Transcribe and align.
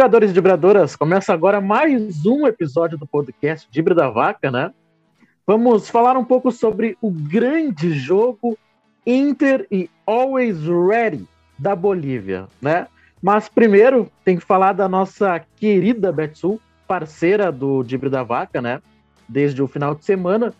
Vibradores 0.00 0.30
e 0.30 0.32
vibradoras, 0.32 0.96
começa 0.96 1.30
agora 1.30 1.60
mais 1.60 2.24
um 2.24 2.46
episódio 2.46 2.96
do 2.96 3.06
podcast 3.06 3.68
Dibre 3.70 3.94
da 3.94 4.08
Vaca, 4.08 4.50
né? 4.50 4.72
Vamos 5.46 5.90
falar 5.90 6.16
um 6.16 6.24
pouco 6.24 6.50
sobre 6.50 6.96
o 7.02 7.10
grande 7.10 7.92
jogo 7.92 8.56
Inter 9.06 9.66
e 9.70 9.90
Always 10.06 10.56
Ready 10.64 11.28
da 11.58 11.76
Bolívia, 11.76 12.48
né? 12.62 12.86
Mas 13.20 13.50
primeiro 13.50 14.10
tem 14.24 14.38
que 14.38 14.42
falar 14.42 14.72
da 14.72 14.88
nossa 14.88 15.38
querida 15.56 16.10
Betsul, 16.10 16.58
parceira 16.88 17.52
do 17.52 17.82
Dibre 17.82 18.08
da 18.08 18.22
Vaca, 18.22 18.62
né? 18.62 18.80
Desde 19.28 19.62
o 19.62 19.68
final 19.68 19.94
de 19.94 20.02
semana, 20.02 20.54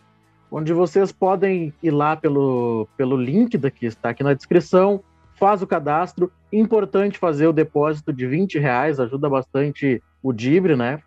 onde 0.51 0.75
vocês 0.75 1.13
podem 1.13 1.73
ir 1.83 1.93
lá 1.93 2.15
pelo, 2.15 2.87
pelo 2.95 3.17
link 3.17 3.59
que 3.71 3.87
está 3.87 4.11
aqui 4.11 4.23
na 4.23 4.35
descrição, 4.35 5.03
faz 5.41 5.63
o 5.63 5.67
cadastro. 5.67 6.31
Importante 6.53 7.19
fazer 7.19 7.47
o 7.47 7.53
depósito 7.53 8.13
de 8.13 8.27
20 8.27 8.59
reais, 8.59 9.01
ajuda 9.01 9.29
bastante 9.29 10.03
o 10.23 10.33
Dibre, 10.35 10.77
né? 10.77 11.03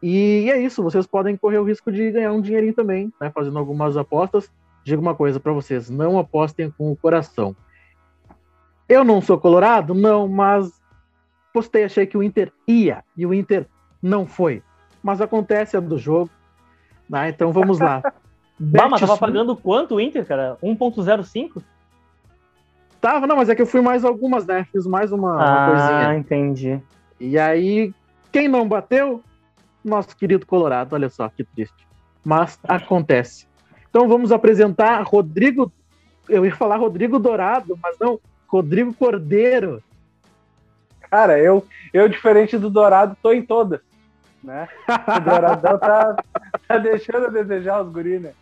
E 0.00 0.48
é 0.50 0.60
isso, 0.60 0.82
vocês 0.82 1.06
podem 1.06 1.36
correr 1.36 1.58
o 1.58 1.64
risco 1.64 1.90
de 1.90 2.10
ganhar 2.12 2.32
um 2.32 2.40
dinheirinho 2.40 2.74
também, 2.74 3.12
né? 3.20 3.30
Fazendo 3.34 3.58
algumas 3.58 3.96
apostas. 3.96 4.50
Digo 4.84 5.02
uma 5.02 5.14
coisa 5.14 5.40
para 5.40 5.52
vocês: 5.52 5.90
não 5.90 6.18
apostem 6.18 6.70
com 6.70 6.92
o 6.92 6.96
coração. 6.96 7.56
Eu 8.88 9.02
não 9.02 9.20
sou 9.20 9.38
colorado? 9.38 9.94
Não, 9.94 10.28
mas 10.28 10.70
postei, 11.52 11.84
achei 11.84 12.06
que 12.06 12.16
o 12.16 12.22
Inter 12.22 12.52
ia 12.68 13.02
e 13.16 13.26
o 13.26 13.34
Inter 13.34 13.66
não 14.00 14.26
foi. 14.26 14.62
Mas 15.02 15.20
acontece 15.20 15.76
é 15.76 15.80
do 15.80 15.98
jogo. 15.98 16.30
Né? 17.08 17.30
Então 17.30 17.50
vamos 17.50 17.80
lá. 17.80 18.02
bah, 18.60 18.88
mas 18.88 19.00
tava 19.00 19.16
pagando 19.16 19.56
quanto 19.56 19.94
o 19.96 20.00
Inter, 20.00 20.24
cara? 20.26 20.58
1.05? 20.62 21.62
Tava, 23.04 23.26
não, 23.26 23.36
mas 23.36 23.50
é 23.50 23.54
que 23.54 23.60
eu 23.60 23.66
fui 23.66 23.82
mais 23.82 24.02
algumas, 24.02 24.46
né? 24.46 24.66
Fiz 24.72 24.86
mais 24.86 25.12
uma, 25.12 25.32
ah, 25.32 25.44
uma 25.44 25.66
coisinha. 25.66 26.08
Ah, 26.08 26.16
entendi. 26.16 26.80
E 27.20 27.38
aí, 27.38 27.92
quem 28.32 28.48
não 28.48 28.66
bateu? 28.66 29.22
Nosso 29.84 30.16
querido 30.16 30.46
Colorado, 30.46 30.94
olha 30.94 31.10
só 31.10 31.28
que 31.28 31.44
triste. 31.44 31.86
Mas 32.24 32.58
acontece. 32.66 33.46
Então 33.90 34.08
vamos 34.08 34.32
apresentar 34.32 35.02
Rodrigo. 35.02 35.70
Eu 36.26 36.46
ia 36.46 36.56
falar 36.56 36.76
Rodrigo 36.76 37.18
Dourado, 37.18 37.78
mas 37.82 37.94
não, 38.00 38.18
Rodrigo 38.48 38.94
Cordeiro. 38.94 39.82
Cara, 41.10 41.38
eu, 41.38 41.62
eu 41.92 42.08
diferente 42.08 42.56
do 42.56 42.70
Dourado, 42.70 43.14
tô 43.22 43.34
em 43.34 43.42
todas. 43.42 43.80
Né? 44.42 44.66
O 44.88 45.20
Douradão 45.20 45.78
tá, 45.78 46.16
tá 46.66 46.78
deixando 46.78 47.26
a 47.26 47.28
desejar 47.28 47.82
os 47.82 47.92
guris, 47.92 48.22
né? 48.22 48.32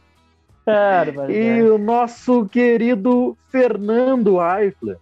E 1.29 1.63
o 1.63 1.77
nosso 1.77 2.47
querido 2.47 3.37
Fernando 3.51 4.39
Eifler. 4.41 4.99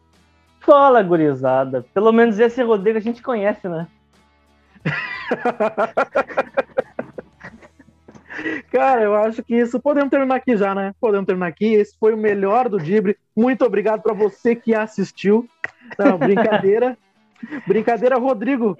Fala, 0.60 1.02
gurizada. 1.02 1.84
Pelo 1.94 2.12
menos 2.12 2.38
esse 2.38 2.62
Rodrigo 2.62 2.98
a 2.98 3.00
gente 3.00 3.22
conhece, 3.22 3.68
né? 3.68 3.86
Cara, 8.70 9.02
eu 9.02 9.14
acho 9.14 9.42
que 9.42 9.54
isso. 9.54 9.80
Podemos 9.80 10.10
terminar 10.10 10.36
aqui 10.36 10.56
já, 10.56 10.74
né? 10.74 10.94
Podemos 11.00 11.26
terminar 11.26 11.48
aqui. 11.48 11.74
Esse 11.74 11.96
foi 11.98 12.14
o 12.14 12.18
melhor 12.18 12.68
do 12.68 12.78
Dibre. 12.78 13.16
Muito 13.36 13.64
obrigado 13.64 14.02
para 14.02 14.14
você 14.14 14.54
que 14.54 14.74
assistiu. 14.74 15.48
Não, 15.98 16.16
brincadeira. 16.18 16.96
brincadeira, 17.66 18.16
Rodrigo. 18.16 18.76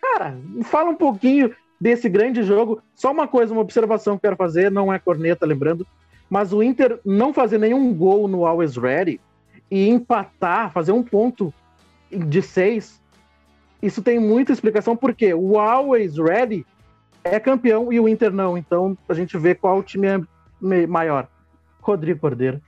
Cara, 0.00 0.36
fala 0.64 0.90
um 0.90 0.96
pouquinho 0.96 1.54
desse 1.80 2.08
grande 2.08 2.42
jogo. 2.42 2.82
Só 2.94 3.12
uma 3.12 3.28
coisa, 3.28 3.52
uma 3.52 3.62
observação 3.62 4.14
que 4.14 4.26
eu 4.26 4.30
quero 4.30 4.36
fazer, 4.36 4.70
não 4.70 4.92
é 4.92 4.98
corneta, 4.98 5.46
lembrando. 5.46 5.86
Mas 6.28 6.52
o 6.52 6.62
Inter 6.62 7.00
não 7.04 7.32
fazer 7.32 7.58
nenhum 7.58 7.94
gol 7.94 8.26
no 8.26 8.44
Always 8.44 8.76
Ready 8.76 9.20
e 9.70 9.88
empatar, 9.88 10.72
fazer 10.72 10.92
um 10.92 11.02
ponto 11.02 11.52
de 12.10 12.42
seis, 12.42 13.00
isso 13.82 14.02
tem 14.02 14.18
muita 14.18 14.52
explicação, 14.52 14.96
porque 14.96 15.34
o 15.34 15.58
Always 15.58 16.16
Ready 16.16 16.66
é 17.22 17.38
campeão 17.38 17.92
e 17.92 18.00
o 18.00 18.08
Inter 18.08 18.32
não. 18.32 18.56
Então 18.56 18.96
a 19.08 19.14
gente 19.14 19.36
vê 19.36 19.54
qual 19.54 19.82
time 19.82 20.06
é 20.08 20.86
maior. 20.86 21.28
Rodrigo 21.80 22.20
Cordeiro. 22.20 22.60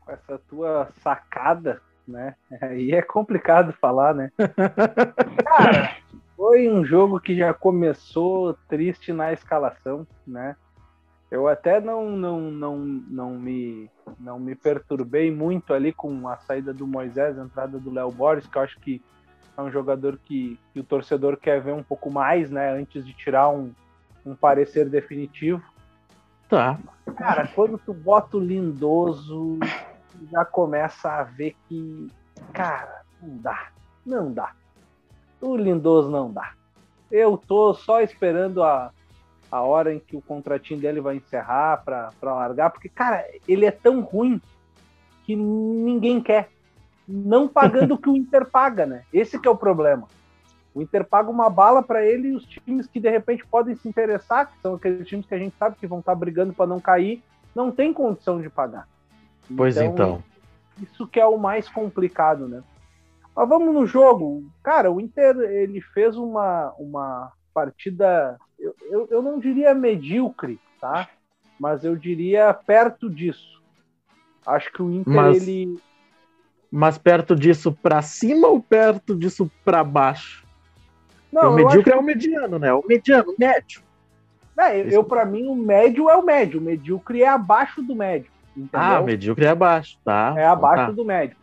Com 0.00 0.12
essa 0.12 0.38
tua 0.48 0.88
sacada, 1.02 1.80
né? 2.06 2.34
Aí 2.60 2.92
é 2.92 3.02
complicado 3.02 3.72
falar, 3.72 4.14
né? 4.14 4.30
Cara, 5.44 5.96
foi 6.36 6.68
um 6.68 6.84
jogo 6.84 7.18
que 7.20 7.36
já 7.36 7.52
começou 7.52 8.54
triste 8.68 9.12
na 9.12 9.32
escalação, 9.32 10.06
né? 10.26 10.56
Eu 11.30 11.46
até 11.46 11.80
não, 11.80 12.10
não, 12.10 12.40
não, 12.40 12.76
não, 12.78 13.30
me, 13.38 13.88
não 14.18 14.40
me 14.40 14.56
perturbei 14.56 15.30
muito 15.30 15.72
ali 15.72 15.92
com 15.92 16.26
a 16.26 16.36
saída 16.38 16.74
do 16.74 16.86
Moisés, 16.86 17.38
a 17.38 17.44
entrada 17.44 17.78
do 17.78 17.92
Léo 17.92 18.10
Borges, 18.10 18.48
que 18.48 18.58
eu 18.58 18.62
acho 18.62 18.80
que 18.80 19.00
é 19.56 19.62
um 19.62 19.70
jogador 19.70 20.18
que, 20.18 20.58
que, 20.72 20.80
o 20.80 20.84
torcedor 20.84 21.36
quer 21.36 21.60
ver 21.60 21.72
um 21.72 21.84
pouco 21.84 22.10
mais, 22.10 22.50
né? 22.50 22.72
Antes 22.72 23.06
de 23.06 23.12
tirar 23.12 23.48
um, 23.48 23.72
um 24.26 24.34
parecer 24.34 24.88
definitivo. 24.88 25.62
Tá. 26.48 26.78
Cara, 27.16 27.46
quando 27.54 27.78
tu 27.78 27.94
bota 27.94 28.36
o 28.36 28.40
Lindoso, 28.40 29.58
já 30.32 30.44
começa 30.44 31.08
a 31.08 31.22
ver 31.22 31.54
que, 31.68 32.08
cara, 32.52 33.02
não 33.22 33.36
dá. 33.38 33.68
Não 34.04 34.32
dá. 34.32 34.52
O 35.40 35.56
Lindoso 35.56 36.10
não 36.10 36.32
dá. 36.32 36.54
Eu 37.10 37.36
tô 37.36 37.72
só 37.72 38.00
esperando 38.00 38.62
a, 38.64 38.90
a 39.50 39.62
hora 39.62 39.92
em 39.92 39.98
que 39.98 40.16
o 40.16 40.22
contratinho 40.22 40.80
dele 40.80 41.00
vai 41.00 41.16
encerrar 41.16 41.78
para 41.84 42.12
largar, 42.22 42.70
porque, 42.70 42.88
cara, 42.88 43.26
ele 43.48 43.66
é 43.66 43.70
tão 43.70 44.00
ruim 44.00 44.40
que 45.24 45.34
ninguém 45.34 46.20
quer. 46.20 46.50
Não 47.06 47.48
pagando 47.48 47.94
o 47.94 47.98
que 47.98 48.08
o 48.08 48.16
Inter 48.16 48.46
paga, 48.46 48.86
né? 48.86 49.02
Esse 49.12 49.38
que 49.38 49.48
é 49.48 49.50
o 49.50 49.56
problema. 49.56 50.06
O 50.72 50.80
Inter 50.80 51.04
paga 51.04 51.28
uma 51.28 51.50
bala 51.50 51.82
para 51.82 52.04
ele 52.06 52.28
e 52.28 52.34
os 52.36 52.44
times 52.44 52.86
que 52.86 53.00
de 53.00 53.10
repente 53.10 53.44
podem 53.44 53.74
se 53.74 53.88
interessar, 53.88 54.46
que 54.46 54.60
são 54.62 54.74
aqueles 54.74 55.06
times 55.08 55.26
que 55.26 55.34
a 55.34 55.38
gente 55.38 55.56
sabe 55.58 55.76
que 55.76 55.86
vão 55.86 55.98
estar 55.98 56.12
tá 56.12 56.18
brigando 56.18 56.52
para 56.52 56.66
não 56.66 56.78
cair, 56.78 57.22
não 57.52 57.72
tem 57.72 57.92
condição 57.92 58.40
de 58.40 58.48
pagar. 58.48 58.86
Pois 59.56 59.76
então, 59.76 59.92
então. 59.92 60.24
Isso 60.80 61.06
que 61.08 61.18
é 61.18 61.26
o 61.26 61.36
mais 61.36 61.68
complicado, 61.68 62.46
né? 62.46 62.62
Mas 63.34 63.48
vamos 63.48 63.74
no 63.74 63.84
jogo. 63.86 64.44
Cara, 64.62 64.92
o 64.92 65.00
Inter 65.00 65.36
ele 65.38 65.80
fez 65.80 66.16
uma, 66.16 66.72
uma 66.78 67.32
partida 67.52 68.38
eu, 68.60 68.76
eu, 68.82 69.08
eu 69.10 69.22
não 69.22 69.38
diria 69.38 69.74
medíocre, 69.74 70.60
tá? 70.80 71.08
Mas 71.58 71.84
eu 71.84 71.96
diria 71.96 72.52
perto 72.52 73.08
disso. 73.08 73.60
Acho 74.46 74.72
que 74.72 74.82
o 74.82 74.90
Inter 74.90 75.12
mas, 75.12 75.48
ele. 75.48 75.78
Mas 76.70 76.98
perto 76.98 77.34
disso 77.34 77.72
para 77.72 78.02
cima 78.02 78.48
ou 78.48 78.60
perto 78.60 79.16
disso 79.16 79.50
para 79.64 79.82
baixo? 79.82 80.46
Não, 81.32 81.52
o 81.52 81.54
medíocre 81.54 81.92
é 81.92 81.96
o 81.96 82.02
mediano, 82.02 82.58
né? 82.58 82.72
O 82.72 82.84
mediano, 82.86 83.32
o 83.32 83.34
médio. 83.38 83.82
É, 84.58 84.94
eu, 84.94 85.02
para 85.02 85.24
mim, 85.24 85.46
o 85.46 85.54
médio 85.54 86.10
é 86.10 86.16
o 86.16 86.24
médio. 86.24 86.60
O 86.60 86.62
medíocre 86.62 87.22
é 87.22 87.28
abaixo 87.28 87.82
do 87.82 87.94
médio. 87.94 88.30
Entendeu? 88.54 88.80
Ah, 88.80 89.00
medíocre 89.00 89.46
é 89.46 89.50
abaixo, 89.50 89.98
tá? 90.04 90.34
É 90.36 90.44
abaixo 90.44 90.82
então, 90.82 90.94
tá. 90.94 91.02
do 91.02 91.04
médio. 91.04 91.36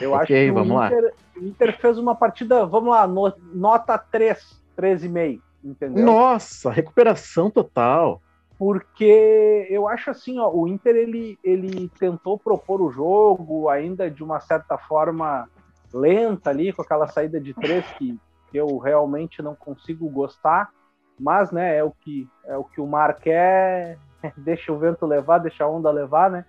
Eu 0.00 0.14
acho 0.14 0.26
que 0.26 0.50
vamos 0.50 0.76
o 0.76 0.84
Inter, 0.84 1.02
lá. 1.02 1.10
o 1.36 1.44
Inter 1.44 1.78
fez 1.78 1.98
uma 1.98 2.14
partida, 2.14 2.66
vamos 2.66 2.90
lá, 2.90 3.06
no, 3.06 3.32
nota 3.54 3.96
3, 3.96 4.62
3,5 4.76 5.40
entendeu? 5.62 6.04
Nossa, 6.04 6.70
recuperação 6.70 7.50
total. 7.50 8.22
Porque 8.58 9.66
eu 9.70 9.86
acho 9.86 10.10
assim, 10.10 10.38
ó, 10.38 10.50
o 10.50 10.66
Inter 10.66 10.96
ele, 10.96 11.38
ele 11.44 11.88
tentou 11.98 12.36
propor 12.36 12.80
o 12.80 12.90
jogo 12.90 13.68
ainda 13.68 14.10
de 14.10 14.24
uma 14.24 14.40
certa 14.40 14.76
forma 14.76 15.48
lenta 15.92 16.50
ali, 16.50 16.72
com 16.72 16.82
aquela 16.82 17.06
saída 17.06 17.40
de 17.40 17.54
três 17.54 17.86
que, 17.92 18.18
que 18.50 18.56
eu 18.56 18.76
realmente 18.78 19.40
não 19.40 19.54
consigo 19.54 20.08
gostar, 20.08 20.70
mas 21.18 21.52
né, 21.52 21.76
é 21.76 21.84
o 21.84 21.92
que 21.92 22.28
é 22.44 22.56
o 22.56 22.64
que 22.64 22.80
o 22.80 22.86
mar 22.86 23.14
quer, 23.14 23.96
deixa 24.36 24.72
o 24.72 24.78
vento 24.78 25.06
levar, 25.06 25.38
deixa 25.38 25.64
a 25.64 25.68
onda 25.68 25.90
levar, 25.90 26.30
né? 26.30 26.44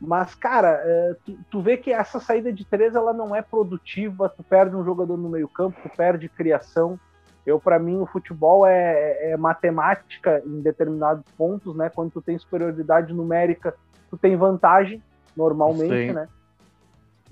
Mas, 0.00 0.34
cara, 0.34 0.82
é, 0.84 1.16
tu, 1.24 1.38
tu 1.50 1.60
vê 1.60 1.76
que 1.76 1.92
essa 1.92 2.20
saída 2.20 2.52
de 2.52 2.64
três 2.64 2.94
ela 2.94 3.12
não 3.12 3.34
é 3.34 3.40
produtiva, 3.40 4.28
tu 4.28 4.42
perde 4.42 4.76
um 4.76 4.84
jogador 4.84 5.16
no 5.16 5.28
meio 5.28 5.48
campo, 5.48 5.80
tu 5.82 5.88
perde 5.96 6.28
criação, 6.28 6.98
eu, 7.46 7.60
para 7.60 7.78
mim, 7.78 8.00
o 8.00 8.06
futebol 8.06 8.66
é, 8.66 9.32
é, 9.32 9.36
matemática 9.36 10.42
em 10.46 10.60
determinados 10.60 11.24
pontos, 11.36 11.76
né? 11.76 11.90
Quando 11.90 12.10
tu 12.12 12.22
tem 12.22 12.38
superioridade 12.38 13.12
numérica, 13.12 13.74
tu 14.10 14.16
tem 14.16 14.34
vantagem, 14.36 15.02
normalmente, 15.36 16.08
Sim. 16.08 16.12
né? 16.12 16.28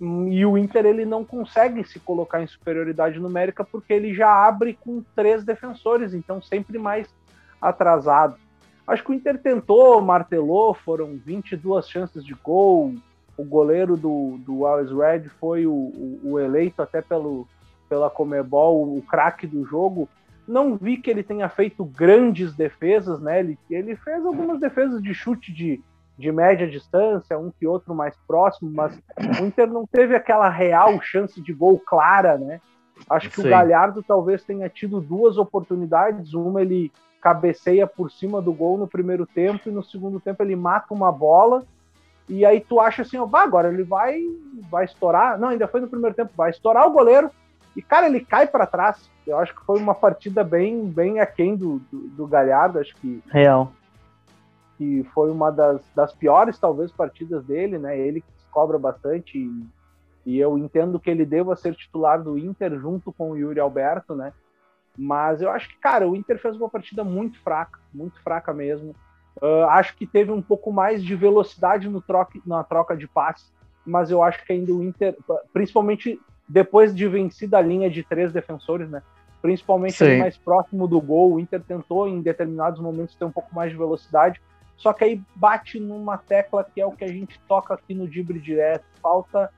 E 0.00 0.44
o 0.44 0.58
Inter 0.58 0.84
ele 0.84 1.04
não 1.04 1.24
consegue 1.24 1.84
se 1.84 2.00
colocar 2.00 2.42
em 2.42 2.46
superioridade 2.46 3.20
numérica 3.20 3.64
porque 3.64 3.92
ele 3.92 4.12
já 4.12 4.28
abre 4.46 4.74
com 4.74 5.02
três 5.14 5.44
defensores, 5.44 6.12
então 6.12 6.42
sempre 6.42 6.78
mais 6.78 7.08
atrasado. 7.60 8.36
Acho 8.86 9.04
que 9.04 9.12
o 9.12 9.14
Inter 9.14 9.40
tentou, 9.40 10.00
martelou, 10.00 10.74
foram 10.74 11.16
22 11.24 11.88
chances 11.88 12.24
de 12.24 12.34
gol. 12.34 12.94
O 13.36 13.44
goleiro 13.44 13.96
do, 13.96 14.38
do 14.38 14.66
Always 14.66 14.90
Red 14.90 15.28
foi 15.40 15.66
o, 15.66 15.72
o, 15.72 16.20
o 16.24 16.40
eleito 16.40 16.82
até 16.82 17.00
pelo, 17.00 17.46
pela 17.92 18.08
Comebol, 18.08 18.96
o 18.96 19.02
craque 19.02 19.46
do 19.46 19.66
jogo. 19.66 20.08
Não 20.48 20.78
vi 20.78 20.96
que 20.96 21.10
ele 21.10 21.22
tenha 21.22 21.46
feito 21.50 21.84
grandes 21.84 22.54
defesas, 22.54 23.20
né? 23.20 23.40
Ele, 23.40 23.58
ele 23.68 23.94
fez 23.96 24.24
algumas 24.24 24.58
defesas 24.58 25.02
de 25.02 25.12
chute 25.12 25.52
de, 25.52 25.78
de 26.16 26.32
média 26.32 26.66
distância, 26.66 27.38
um 27.38 27.50
que 27.50 27.66
outro 27.66 27.94
mais 27.94 28.16
próximo, 28.26 28.70
mas 28.72 28.98
o 29.38 29.44
Inter 29.44 29.66
não 29.66 29.84
teve 29.86 30.16
aquela 30.16 30.48
real 30.48 31.02
chance 31.02 31.38
de 31.38 31.52
gol 31.52 31.78
clara, 31.78 32.38
né? 32.38 32.62
Acho 33.10 33.28
que 33.28 33.36
Sim. 33.36 33.48
o 33.48 33.50
Galhardo 33.50 34.02
talvez 34.02 34.42
tenha 34.42 34.70
tido 34.70 34.98
duas 34.98 35.36
oportunidades. 35.36 36.32
Uma 36.32 36.62
ele 36.62 36.90
cabeceia 37.20 37.86
por 37.86 38.10
cima 38.10 38.40
do 38.40 38.54
gol 38.54 38.78
no 38.78 38.88
primeiro 38.88 39.26
tempo 39.26 39.68
e 39.68 39.72
no 39.72 39.84
segundo 39.84 40.18
tempo 40.18 40.42
ele 40.42 40.56
mata 40.56 40.94
uma 40.94 41.12
bola. 41.12 41.62
E 42.26 42.46
aí 42.46 42.58
tu 42.58 42.80
acha 42.80 43.02
assim, 43.02 43.18
ó, 43.18 43.28
agora 43.34 43.68
ele 43.68 43.82
vai 43.82 44.18
vai 44.70 44.86
estourar. 44.86 45.38
Não, 45.38 45.48
ainda 45.48 45.68
foi 45.68 45.82
no 45.82 45.88
primeiro 45.88 46.16
tempo, 46.16 46.32
vai 46.34 46.48
estourar 46.48 46.86
o 46.86 46.92
goleiro. 46.92 47.30
E 47.76 47.82
cara, 47.82 48.06
ele 48.06 48.20
cai 48.24 48.46
para 48.46 48.66
trás. 48.66 49.10
Eu 49.26 49.38
acho 49.38 49.54
que 49.54 49.64
foi 49.64 49.78
uma 49.78 49.94
partida 49.94 50.42
bem 50.44 50.86
bem 50.86 51.20
aquém 51.20 51.56
do, 51.56 51.78
do, 51.90 52.08
do 52.08 52.26
Galhardo, 52.26 52.78
acho 52.78 52.94
que 52.96 53.22
real. 53.30 53.72
Que 54.76 55.04
foi 55.14 55.30
uma 55.30 55.50
das, 55.50 55.80
das 55.94 56.12
piores 56.12 56.58
talvez 56.58 56.90
partidas 56.90 57.44
dele, 57.44 57.78
né? 57.78 57.98
Ele 57.98 58.22
cobra 58.50 58.78
bastante 58.78 59.38
e 59.38 59.66
e 60.24 60.38
eu 60.38 60.56
entendo 60.56 61.00
que 61.00 61.10
ele 61.10 61.26
deva 61.26 61.56
ser 61.56 61.74
titular 61.74 62.22
do 62.22 62.38
Inter 62.38 62.78
junto 62.78 63.12
com 63.12 63.32
o 63.32 63.36
Yuri 63.36 63.58
Alberto, 63.58 64.14
né? 64.14 64.32
Mas 64.96 65.42
eu 65.42 65.50
acho 65.50 65.68
que, 65.68 65.76
cara, 65.78 66.08
o 66.08 66.14
Inter 66.14 66.38
fez 66.38 66.56
uma 66.56 66.68
partida 66.68 67.02
muito 67.02 67.40
fraca, 67.40 67.80
muito 67.92 68.20
fraca 68.22 68.52
mesmo. 68.52 68.94
Uh, 69.40 69.64
acho 69.70 69.96
que 69.96 70.06
teve 70.06 70.30
um 70.30 70.42
pouco 70.42 70.72
mais 70.72 71.02
de 71.02 71.16
velocidade 71.16 71.88
no 71.88 72.00
troca, 72.00 72.38
na 72.46 72.62
troca 72.62 72.96
de 72.96 73.08
passes, 73.08 73.52
mas 73.84 74.10
eu 74.10 74.22
acho 74.22 74.44
que 74.44 74.52
ainda 74.52 74.72
o 74.72 74.82
Inter, 74.82 75.16
principalmente 75.52 76.20
depois 76.52 76.94
de 76.94 77.08
vencida 77.08 77.56
a 77.56 77.62
linha 77.62 77.88
de 77.88 78.02
três 78.02 78.30
defensores, 78.30 78.90
né? 78.90 79.02
Principalmente 79.40 80.04
mais 80.18 80.36
próximo 80.36 80.86
do 80.86 81.00
gol, 81.00 81.32
o 81.32 81.40
Inter 81.40 81.62
tentou 81.62 82.06
em 82.06 82.20
determinados 82.20 82.78
momentos 82.78 83.14
ter 83.14 83.24
um 83.24 83.32
pouco 83.32 83.52
mais 83.54 83.72
de 83.72 83.78
velocidade, 83.78 84.40
só 84.76 84.92
que 84.92 85.02
aí 85.02 85.22
bate 85.34 85.80
numa 85.80 86.18
tecla 86.18 86.62
que 86.62 86.80
é 86.80 86.86
o 86.86 86.92
que 86.92 87.04
a 87.04 87.08
gente 87.08 87.40
toca 87.48 87.72
aqui 87.72 87.94
no 87.94 88.06
Dibre 88.06 88.38
Direto, 88.38 88.84
falta 89.00 89.50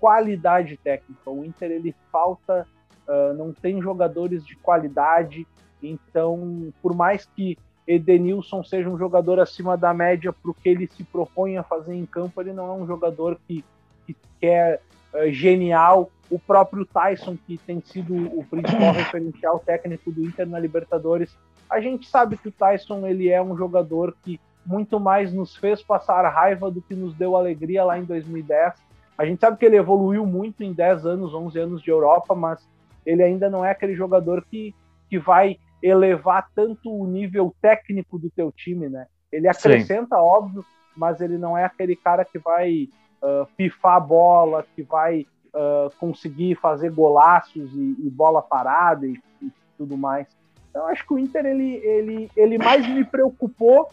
qualidade 0.00 0.76
técnica. 0.78 1.30
O 1.30 1.44
Inter 1.44 1.70
ele 1.70 1.94
falta, 2.10 2.66
uh, 3.06 3.34
não 3.34 3.52
tem 3.52 3.82
jogadores 3.82 4.44
de 4.44 4.56
qualidade. 4.56 5.46
Então, 5.82 6.72
por 6.80 6.94
mais 6.94 7.26
que 7.26 7.58
Edenilson 7.86 8.64
seja 8.64 8.88
um 8.88 8.96
jogador 8.96 9.38
acima 9.38 9.76
da 9.76 9.92
média 9.92 10.32
para 10.32 10.50
o 10.50 10.54
que 10.54 10.68
ele 10.68 10.86
se 10.86 11.04
propõe 11.04 11.58
a 11.58 11.62
fazer 11.62 11.94
em 11.94 12.06
campo, 12.06 12.40
ele 12.40 12.52
não 12.52 12.68
é 12.68 12.72
um 12.72 12.86
jogador 12.86 13.38
que, 13.46 13.64
que 14.06 14.16
quer 14.40 14.80
uh, 15.14 15.30
genial. 15.30 16.10
O 16.30 16.38
próprio 16.38 16.84
Tyson, 16.84 17.38
que 17.46 17.56
tem 17.56 17.80
sido 17.80 18.14
o 18.14 18.44
principal 18.44 18.92
referencial 18.92 19.58
técnico 19.58 20.12
do 20.12 20.24
Inter 20.24 20.46
na 20.46 20.58
Libertadores, 20.58 21.36
a 21.70 21.80
gente 21.80 22.06
sabe 22.06 22.36
que 22.36 22.48
o 22.48 22.52
Tyson 22.52 23.06
ele 23.06 23.30
é 23.30 23.40
um 23.42 23.56
jogador 23.56 24.14
que 24.22 24.38
muito 24.64 25.00
mais 25.00 25.32
nos 25.32 25.56
fez 25.56 25.82
passar 25.82 26.28
raiva 26.28 26.70
do 26.70 26.82
que 26.82 26.94
nos 26.94 27.14
deu 27.14 27.34
alegria 27.34 27.84
lá 27.84 27.98
em 27.98 28.04
2010 28.04 28.88
a 29.18 29.26
gente 29.26 29.40
sabe 29.40 29.58
que 29.58 29.66
ele 29.66 29.76
evoluiu 29.76 30.24
muito 30.24 30.62
em 30.62 30.72
10 30.72 31.04
anos, 31.04 31.34
11 31.34 31.58
anos 31.58 31.82
de 31.82 31.90
Europa, 31.90 32.36
mas 32.36 32.64
ele 33.04 33.20
ainda 33.20 33.50
não 33.50 33.64
é 33.64 33.72
aquele 33.72 33.96
jogador 33.96 34.46
que, 34.48 34.72
que 35.10 35.18
vai 35.18 35.58
elevar 35.82 36.48
tanto 36.54 36.88
o 36.88 37.04
nível 37.04 37.52
técnico 37.60 38.16
do 38.16 38.30
teu 38.30 38.52
time, 38.52 38.88
né? 38.88 39.08
Ele 39.32 39.48
acrescenta, 39.48 40.14
Sim. 40.14 40.22
óbvio, 40.22 40.64
mas 40.96 41.20
ele 41.20 41.36
não 41.36 41.58
é 41.58 41.64
aquele 41.64 41.96
cara 41.96 42.24
que 42.24 42.38
vai 42.38 42.88
uh, 43.22 43.46
pifar 43.56 43.96
a 43.96 44.00
bola, 44.00 44.64
que 44.74 44.82
vai 44.82 45.26
uh, 45.54 45.90
conseguir 45.98 46.54
fazer 46.56 46.90
golaços 46.90 47.72
e, 47.72 47.96
e 47.98 48.10
bola 48.10 48.42
parada 48.42 49.06
e, 49.06 49.20
e, 49.42 49.50
tudo 49.76 49.96
mais. 49.96 50.26
Então 50.70 50.86
acho 50.86 51.06
que 51.06 51.14
o 51.14 51.18
Inter 51.18 51.46
ele, 51.46 51.76
ele, 51.76 52.30
ele 52.36 52.58
mais 52.58 52.86
me 52.86 53.04
preocupou 53.04 53.88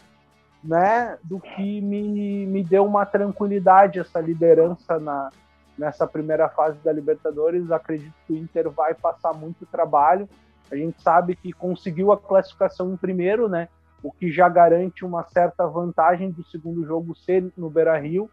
né, 0.62 1.16
do 1.22 1.38
que 1.38 1.80
me, 1.80 2.46
me 2.46 2.62
deu 2.62 2.84
uma 2.84 3.06
tranquilidade 3.06 4.00
essa 4.00 4.20
liderança 4.20 4.98
na, 4.98 5.30
nessa 5.78 6.06
primeira 6.06 6.48
fase 6.48 6.78
da 6.78 6.92
Libertadores. 6.92 7.70
Acredito 7.70 8.14
que 8.26 8.32
o 8.32 8.36
Inter 8.36 8.70
vai 8.70 8.94
passar 8.94 9.32
muito 9.32 9.66
trabalho. 9.66 10.28
A 10.70 10.76
gente 10.76 11.00
sabe 11.00 11.36
que 11.36 11.52
conseguiu 11.52 12.10
a 12.10 12.18
classificação 12.18 12.92
em 12.92 12.96
primeiro, 12.96 13.48
né? 13.48 13.68
O 14.02 14.10
que 14.10 14.30
já 14.30 14.48
garante 14.48 15.04
uma 15.04 15.24
certa 15.24 15.66
vantagem 15.66 16.30
do 16.30 16.44
segundo 16.44 16.84
jogo 16.84 17.14
ser 17.14 17.52
no 17.56 17.70
Beira-Rio, 17.70 18.30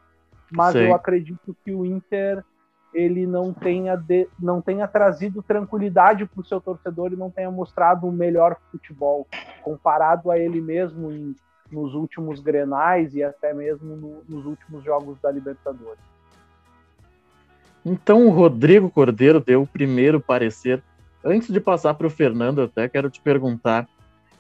mas 0.55 0.73
Sim. 0.73 0.79
eu 0.79 0.93
acredito 0.95 1.55
que 1.63 1.73
o 1.73 1.85
Inter 1.85 2.43
ele 2.93 3.25
não 3.25 3.51
tenha 3.51 3.95
de, 3.95 4.27
não 4.39 4.61
tenha 4.61 4.87
trazido 4.87 5.41
tranquilidade 5.41 6.25
para 6.25 6.41
o 6.41 6.45
seu 6.45 6.61
torcedor 6.61 7.11
e 7.11 7.15
não 7.15 7.31
tenha 7.31 7.49
mostrado 7.49 8.07
o 8.07 8.11
melhor 8.11 8.55
futebol 8.71 9.27
comparado 9.63 10.29
a 10.29 10.37
ele 10.37 10.61
mesmo 10.61 11.11
em 11.11 11.35
nos 11.73 11.93
últimos 11.93 12.39
grenais 12.39 13.15
e 13.15 13.23
até 13.23 13.53
mesmo 13.53 13.95
no, 13.95 14.23
nos 14.29 14.45
últimos 14.45 14.83
jogos 14.83 15.19
da 15.19 15.31
Libertadores. 15.31 15.99
Então 17.85 18.27
o 18.27 18.29
Rodrigo 18.29 18.89
Cordeiro 18.89 19.41
deu 19.41 19.63
o 19.63 19.67
primeiro 19.67 20.21
parecer. 20.21 20.81
Antes 21.23 21.51
de 21.51 21.59
passar 21.59 21.95
para 21.95 22.07
o 22.07 22.11
Fernando, 22.11 22.61
até 22.61 22.87
quero 22.87 23.09
te 23.09 23.19
perguntar 23.19 23.87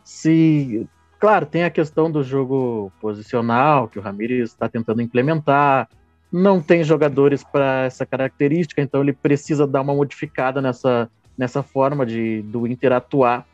se, 0.03 0.87
claro, 1.19 1.45
tem 1.45 1.63
a 1.63 1.69
questão 1.69 2.09
do 2.09 2.23
jogo 2.23 2.91
posicional 3.01 3.87
que 3.87 3.99
o 3.99 4.01
Ramires 4.01 4.51
está 4.51 4.69
tentando 4.69 5.01
implementar. 5.01 5.89
Não 6.33 6.59
tem 6.59 6.83
jogadores 6.83 7.43
para 7.43 7.85
essa 7.85 8.05
característica, 8.05 8.81
então 8.81 9.01
ele 9.01 9.13
precisa 9.13 9.65
dar 9.65 9.81
uma 9.81 9.93
modificada 9.93 10.61
nessa, 10.61 11.09
nessa 11.37 11.61
forma 11.61 12.05
de 12.05 12.41
do 12.41 12.67
Inter 12.67 12.91
atuar 12.91 13.45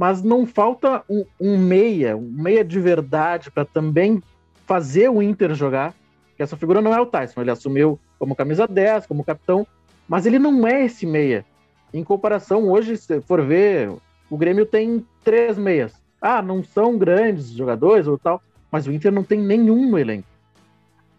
mas 0.00 0.22
não 0.22 0.46
falta 0.46 1.04
um, 1.10 1.26
um 1.38 1.58
meia, 1.58 2.16
um 2.16 2.32
meia 2.32 2.64
de 2.64 2.80
verdade 2.80 3.50
para 3.50 3.66
também 3.66 4.22
fazer 4.64 5.10
o 5.10 5.20
Inter 5.20 5.52
jogar. 5.52 5.92
Que 6.38 6.42
essa 6.42 6.56
figura 6.56 6.80
não 6.80 6.94
é 6.94 6.98
o 6.98 7.04
Tyson, 7.04 7.42
ele 7.42 7.50
assumiu 7.50 8.00
como 8.18 8.34
camisa 8.34 8.66
10, 8.66 9.04
como 9.04 9.22
capitão, 9.22 9.66
mas 10.08 10.24
ele 10.24 10.38
não 10.38 10.66
é 10.66 10.86
esse 10.86 11.04
meia. 11.04 11.44
Em 11.92 12.02
comparação, 12.02 12.70
hoje, 12.70 12.96
se 12.96 13.20
for 13.20 13.44
ver, 13.44 13.92
o 14.30 14.38
Grêmio 14.38 14.64
tem 14.64 15.04
três 15.22 15.58
meias. 15.58 15.92
Ah, 16.18 16.40
não 16.40 16.64
são 16.64 16.96
grandes 16.96 17.50
jogadores 17.50 18.06
ou 18.06 18.16
tal, 18.16 18.42
mas 18.72 18.86
o 18.86 18.92
Inter 18.92 19.12
não 19.12 19.22
tem 19.22 19.38
nenhum 19.38 19.90
no 19.90 19.98
elenco. 19.98 20.28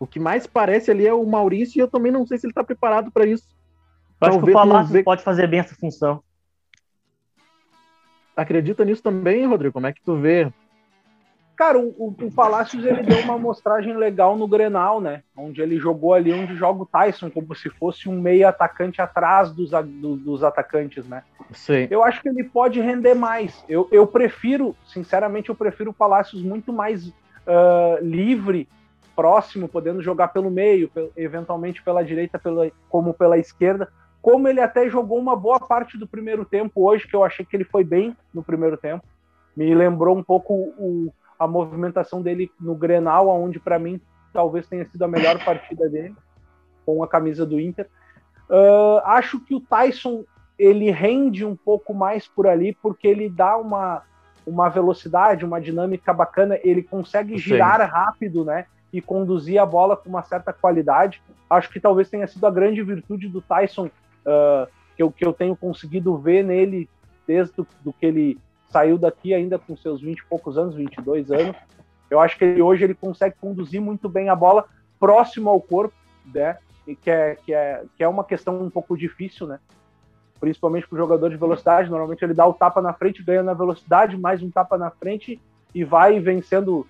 O 0.01 0.07
que 0.07 0.19
mais 0.19 0.47
parece 0.47 0.91
ali 0.91 1.05
é 1.05 1.13
o 1.13 1.25
Maurício 1.25 1.77
e 1.77 1.81
eu 1.81 1.87
também 1.87 2.11
não 2.11 2.25
sei 2.25 2.37
se 2.37 2.45
ele 2.45 2.51
está 2.51 2.63
preparado 2.63 3.11
para 3.11 3.25
isso. 3.25 3.47
Eu 4.19 4.27
acho 4.27 4.39
que 4.39 4.49
o 4.49 4.53
Palácio 4.53 5.03
pode 5.03 5.23
fazer 5.23 5.47
bem 5.47 5.59
essa 5.59 5.75
função 5.75 6.23
acredita 8.35 8.83
nisso 8.83 9.03
também, 9.03 9.45
Rodrigo? 9.45 9.73
Como 9.73 9.87
é 9.87 9.93
que 9.93 10.01
tu 10.01 10.15
vê? 10.15 10.51
Cara, 11.55 11.77
o, 11.77 12.15
o 12.19 12.31
Palácios 12.31 12.83
ele 12.83 13.03
deu 13.03 13.19
uma 13.19 13.35
amostragem 13.35 13.95
legal 13.95 14.35
no 14.35 14.47
Grenal, 14.47 14.99
né? 14.99 15.21
Onde 15.37 15.61
ele 15.61 15.77
jogou 15.77 16.13
ali 16.13 16.33
onde 16.33 16.55
joga 16.55 16.81
o 16.81 16.85
Tyson, 16.87 17.29
como 17.29 17.53
se 17.53 17.69
fosse 17.69 18.09
um 18.09 18.19
meio 18.19 18.47
atacante 18.47 18.99
atrás 18.99 19.51
dos, 19.51 19.69
do, 19.69 20.15
dos 20.15 20.43
atacantes, 20.43 21.07
né? 21.07 21.23
Sim. 21.51 21.87
Eu 21.91 22.03
acho 22.03 22.19
que 22.21 22.29
ele 22.29 22.43
pode 22.43 22.79
render 22.79 23.13
mais. 23.13 23.63
Eu, 23.69 23.87
eu 23.91 24.07
prefiro, 24.07 24.75
sinceramente, 24.87 25.49
eu 25.49 25.55
prefiro 25.55 25.91
o 25.91 25.93
Palácios 25.93 26.41
muito 26.41 26.73
mais 26.73 27.07
uh, 27.07 27.13
livre, 28.01 28.67
próximo, 29.21 29.69
podendo 29.69 30.01
jogar 30.01 30.29
pelo 30.29 30.49
meio, 30.49 30.89
eventualmente 31.15 31.83
pela 31.83 32.03
direita, 32.03 32.39
pela, 32.39 32.71
como 32.89 33.13
pela 33.13 33.37
esquerda, 33.37 33.87
como 34.19 34.47
ele 34.47 34.59
até 34.59 34.89
jogou 34.89 35.19
uma 35.19 35.35
boa 35.35 35.59
parte 35.59 35.95
do 35.95 36.07
primeiro 36.07 36.43
tempo 36.43 36.87
hoje, 36.89 37.07
que 37.07 37.15
eu 37.15 37.23
achei 37.23 37.45
que 37.45 37.55
ele 37.55 37.63
foi 37.63 37.83
bem 37.83 38.17
no 38.33 38.41
primeiro 38.41 38.77
tempo. 38.77 39.05
Me 39.55 39.75
lembrou 39.75 40.17
um 40.17 40.23
pouco 40.23 40.55
o, 40.55 41.13
a 41.37 41.45
movimentação 41.45 42.19
dele 42.19 42.51
no 42.59 42.73
Grenal, 42.73 43.29
onde 43.29 43.59
para 43.59 43.77
mim 43.77 44.01
talvez 44.33 44.67
tenha 44.67 44.85
sido 44.85 45.03
a 45.03 45.07
melhor 45.07 45.37
partida 45.45 45.87
dele, 45.87 46.15
com 46.83 47.03
a 47.03 47.07
camisa 47.07 47.45
do 47.45 47.59
Inter. 47.59 47.87
Uh, 48.49 49.05
acho 49.05 49.39
que 49.39 49.53
o 49.53 49.61
Tyson 49.61 50.25
ele 50.57 50.89
rende 50.89 51.45
um 51.45 51.55
pouco 51.55 51.93
mais 51.93 52.27
por 52.27 52.47
ali, 52.47 52.75
porque 52.81 53.07
ele 53.07 53.29
dá 53.29 53.55
uma, 53.55 54.01
uma 54.47 54.67
velocidade, 54.67 55.45
uma 55.45 55.61
dinâmica 55.61 56.11
bacana, 56.11 56.59
ele 56.63 56.81
consegue 56.81 57.37
girar 57.37 57.81
Sim. 57.81 57.91
rápido, 57.91 58.43
né? 58.43 58.65
E 58.91 59.01
conduzir 59.01 59.59
a 59.61 59.65
bola 59.65 59.95
com 59.95 60.09
uma 60.09 60.23
certa 60.23 60.51
qualidade. 60.51 61.21
Acho 61.49 61.69
que 61.69 61.79
talvez 61.79 62.09
tenha 62.09 62.27
sido 62.27 62.45
a 62.45 62.51
grande 62.51 62.81
virtude 62.83 63.27
do 63.27 63.41
Tyson 63.41 63.85
uh, 63.87 64.67
que, 64.95 65.03
eu, 65.03 65.11
que 65.11 65.25
eu 65.25 65.33
tenho 65.33 65.55
conseguido 65.55 66.17
ver 66.17 66.43
nele 66.43 66.89
desde 67.25 67.55
do, 67.55 67.67
do, 67.83 67.93
que 67.93 68.05
ele 68.05 68.39
saiu 68.69 68.97
daqui 68.97 69.33
ainda 69.33 69.57
com 69.57 69.75
seus 69.75 70.01
20 70.01 70.19
e 70.19 70.25
poucos 70.25 70.57
anos, 70.57 70.75
22 70.75 71.31
anos. 71.31 71.55
Eu 72.09 72.19
acho 72.19 72.37
que 72.37 72.43
ele, 72.43 72.61
hoje 72.61 72.83
ele 72.83 72.93
consegue 72.93 73.35
conduzir 73.39 73.81
muito 73.81 74.09
bem 74.09 74.29
a 74.29 74.35
bola 74.35 74.65
próximo 74.99 75.49
ao 75.49 75.61
corpo, 75.61 75.95
né? 76.33 76.57
E 76.85 76.95
que 76.95 77.09
é, 77.09 77.35
que 77.35 77.53
é, 77.53 77.83
que 77.95 78.03
é 78.03 78.07
uma 78.07 78.23
questão 78.23 78.61
um 78.61 78.69
pouco 78.69 78.97
difícil, 78.97 79.47
né? 79.47 79.59
Principalmente 80.39 80.87
para 80.87 80.95
o 80.95 80.99
jogador 80.99 81.29
de 81.29 81.37
velocidade. 81.37 81.89
Normalmente 81.89 82.23
ele 82.23 82.33
dá 82.33 82.45
o 82.45 82.53
tapa 82.53 82.81
na 82.81 82.93
frente, 82.93 83.23
ganha 83.23 83.43
na 83.43 83.53
velocidade, 83.53 84.17
mais 84.17 84.43
um 84.43 84.49
tapa 84.49 84.77
na 84.77 84.91
frente 84.91 85.39
e 85.73 85.83
vai 85.83 86.19
vencendo 86.19 86.85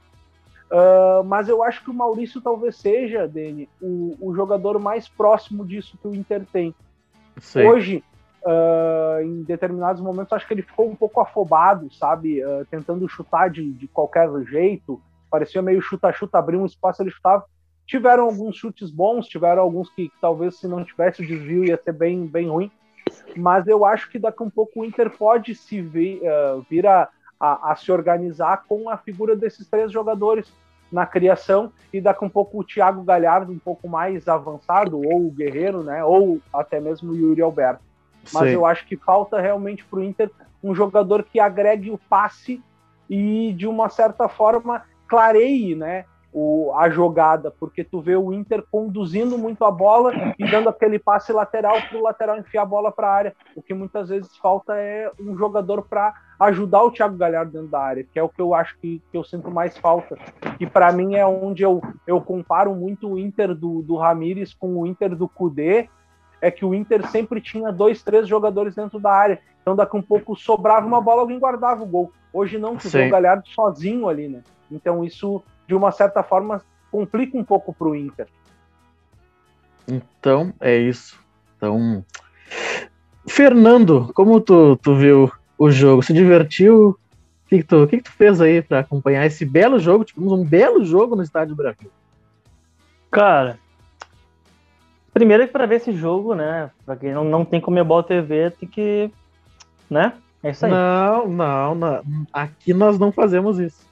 Uh, 0.71 1.21
mas 1.25 1.49
eu 1.49 1.61
acho 1.61 1.83
que 1.83 1.89
o 1.89 1.93
Maurício 1.93 2.39
talvez 2.39 2.77
seja, 2.77 3.27
Dani, 3.27 3.67
o, 3.81 4.15
o, 4.21 4.33
jogador 4.33 4.79
mais 4.79 5.05
próximo 5.09 5.65
disso 5.65 5.97
que 6.01 6.07
o 6.07 6.15
Inter 6.15 6.45
tem. 6.45 6.73
Hoje, 7.67 8.01
uh, 8.45 9.21
em 9.21 9.43
determinados 9.43 10.01
momentos, 10.01 10.31
acho 10.31 10.47
que 10.47 10.53
ele 10.53 10.61
ficou 10.61 10.89
um 10.89 10.95
pouco 10.95 11.19
afobado, 11.19 11.93
sabe? 11.93 12.41
Uh, 12.41 12.65
tentando 12.71 13.05
chutar 13.09 13.49
de, 13.49 13.69
de 13.73 13.85
qualquer 13.89 14.29
jeito. 14.45 15.01
Parecia 15.29 15.61
meio 15.61 15.81
chuta-chuta, 15.81 16.37
abrir 16.37 16.55
um 16.55 16.65
espaço, 16.65 17.03
ele 17.03 17.11
chutava. 17.11 17.43
Tiveram 17.85 18.23
alguns 18.23 18.55
chutes 18.55 18.89
bons, 18.89 19.27
tiveram 19.27 19.63
alguns 19.63 19.89
que 19.89 20.09
talvez 20.21 20.57
se 20.57 20.69
não 20.69 20.85
tivesse 20.85 21.21
o 21.21 21.27
desvio 21.27 21.65
ia 21.65 21.77
ser 21.83 21.91
bem, 21.91 22.25
bem 22.25 22.47
ruim. 22.47 22.71
mas 23.35 23.67
eu 23.67 23.83
acho 23.83 24.09
que 24.09 24.17
daqui 24.17 24.41
a 24.41 24.45
um 24.45 24.49
pouco 24.49 24.79
o 24.79 24.85
Inter 24.85 25.09
pode 25.09 25.53
se 25.53 25.81
vir, 25.81 26.21
vir 26.69 26.87
a, 26.87 27.09
a, 27.41 27.71
a, 27.71 27.75
se 27.75 27.91
organizar 27.91 28.65
com 28.67 28.87
a 28.87 28.95
figura 28.97 29.35
desses 29.35 29.67
três 29.67 29.91
jogadores 29.91 30.53
na 30.91 31.07
criação 31.07 31.71
e 31.91 31.99
daqui 31.99 32.23
um 32.23 32.29
pouco 32.29 32.59
o 32.59 32.63
Thiago 32.63 33.01
Galhardo 33.01 33.51
um 33.51 33.57
pouco 33.57 33.89
mais 33.89 34.27
avançado, 34.27 35.01
ou 35.01 35.25
o 35.25 35.31
Guerreiro, 35.31 35.81
né? 35.81 36.05
Ou 36.05 36.39
até 36.53 36.79
mesmo 36.79 37.13
o 37.13 37.17
Yuri 37.17 37.41
Alberto. 37.41 37.81
Mas 38.31 38.49
Sim. 38.49 38.53
eu 38.53 38.65
acho 38.65 38.85
que 38.85 38.95
falta 38.95 39.41
realmente 39.41 39.83
para 39.83 39.99
o 39.99 40.03
Inter 40.03 40.29
um 40.63 40.75
jogador 40.75 41.23
que 41.23 41.39
agregue 41.39 41.89
o 41.89 41.97
passe 41.97 42.61
e 43.09 43.51
de 43.53 43.65
uma 43.65 43.89
certa 43.89 44.29
forma 44.29 44.83
clareie, 45.07 45.73
né? 45.73 46.05
O, 46.33 46.73
a 46.75 46.89
jogada, 46.89 47.51
porque 47.51 47.83
tu 47.83 47.99
vê 47.99 48.15
o 48.15 48.31
Inter 48.31 48.63
conduzindo 48.71 49.37
muito 49.37 49.65
a 49.65 49.71
bola 49.71 50.13
e 50.39 50.49
dando 50.49 50.69
aquele 50.69 50.97
passe 50.97 51.33
lateral 51.33 51.75
para 51.81 51.97
o 51.97 52.03
lateral 52.03 52.37
enfiar 52.37 52.63
a 52.63 52.65
bola 52.65 52.91
para 52.91 53.07
a 53.07 53.13
área. 53.13 53.35
O 53.55 53.61
que 53.61 53.73
muitas 53.73 54.09
vezes 54.09 54.35
falta 54.37 54.75
é 54.75 55.11
um 55.19 55.37
jogador 55.37 55.81
para 55.83 56.13
ajudar 56.39 56.83
o 56.83 56.91
Thiago 56.91 57.17
Galhardo 57.17 57.51
dentro 57.51 57.67
da 57.67 57.79
área, 57.79 58.03
que 58.03 58.17
é 58.17 58.23
o 58.23 58.29
que 58.29 58.41
eu 58.41 58.53
acho 58.53 58.77
que, 58.79 59.01
que 59.11 59.17
eu 59.17 59.23
sinto 59.23 59.51
mais 59.51 59.77
falta. 59.77 60.17
E 60.59 60.65
para 60.65 60.91
mim 60.91 61.15
é 61.15 61.25
onde 61.25 61.63
eu, 61.63 61.81
eu 62.07 62.21
comparo 62.21 62.73
muito 62.73 63.09
o 63.09 63.19
Inter 63.19 63.53
do, 63.53 63.81
do 63.81 63.95
Ramires 63.97 64.53
com 64.53 64.77
o 64.77 64.87
Inter 64.87 65.15
do 65.15 65.27
Cudê, 65.27 65.89
é 66.41 66.49
que 66.49 66.65
o 66.65 66.73
Inter 66.73 67.07
sempre 67.07 67.39
tinha 67.39 67.71
dois, 67.71 68.01
três 68.01 68.27
jogadores 68.27 68.73
dentro 68.73 68.99
da 68.99 69.11
área. 69.11 69.39
Então 69.61 69.75
daqui 69.75 69.95
um 69.95 70.01
pouco 70.01 70.35
sobrava 70.35 70.87
uma 70.87 70.99
bola, 70.99 71.21
alguém 71.21 71.37
guardava 71.37 71.83
o 71.83 71.85
gol. 71.85 72.11
Hoje 72.33 72.57
não, 72.57 72.77
tu 72.77 72.89
vê 72.89 73.07
o 73.07 73.11
Galhardo 73.11 73.47
sozinho 73.49 74.07
ali, 74.07 74.27
né? 74.27 74.41
Então 74.71 75.03
isso 75.03 75.43
de 75.71 75.75
uma 75.75 75.89
certa 75.89 76.21
forma, 76.21 76.61
complica 76.91 77.37
um 77.37 77.45
pouco 77.45 77.73
para 77.73 77.87
o 77.87 77.95
Inter. 77.95 78.27
Então, 79.87 80.53
é 80.59 80.77
isso. 80.77 81.17
Então, 81.55 82.03
Fernando, 83.25 84.11
como 84.13 84.41
tu, 84.41 84.75
tu 84.75 84.93
viu 84.95 85.31
o 85.57 85.71
jogo? 85.71 86.03
Se 86.03 86.11
divertiu? 86.11 86.89
O 86.89 87.47
que, 87.47 87.59
que, 87.59 87.63
tu, 87.63 87.87
que, 87.87 87.97
que 87.97 88.03
tu 88.03 88.11
fez 88.11 88.41
aí 88.41 88.61
para 88.61 88.79
acompanhar 88.79 89.25
esse 89.25 89.45
belo 89.45 89.79
jogo? 89.79 90.03
Tivemos 90.03 90.33
um 90.33 90.43
belo 90.43 90.83
jogo 90.83 91.15
no 91.15 91.23
Estádio 91.23 91.55
do 91.55 91.63
Brasil. 91.63 91.89
Cara, 93.09 93.57
primeiro 95.13 95.47
que 95.47 95.53
para 95.53 95.65
ver 95.65 95.75
esse 95.75 95.93
jogo, 95.93 96.35
né? 96.35 96.69
Para 96.85 96.97
quem 96.97 97.13
não, 97.13 97.23
não 97.23 97.45
tem 97.45 97.61
Comebol 97.61 98.03
TV, 98.03 98.51
tem 98.51 98.67
que. 98.67 99.09
Né? 99.89 100.13
É 100.43 100.49
isso 100.51 100.65
aí. 100.65 100.71
Não, 100.71 101.29
não, 101.29 101.75
não. 101.75 102.03
Aqui 102.33 102.73
nós 102.73 102.99
não 102.99 103.09
fazemos 103.09 103.57
isso. 103.57 103.89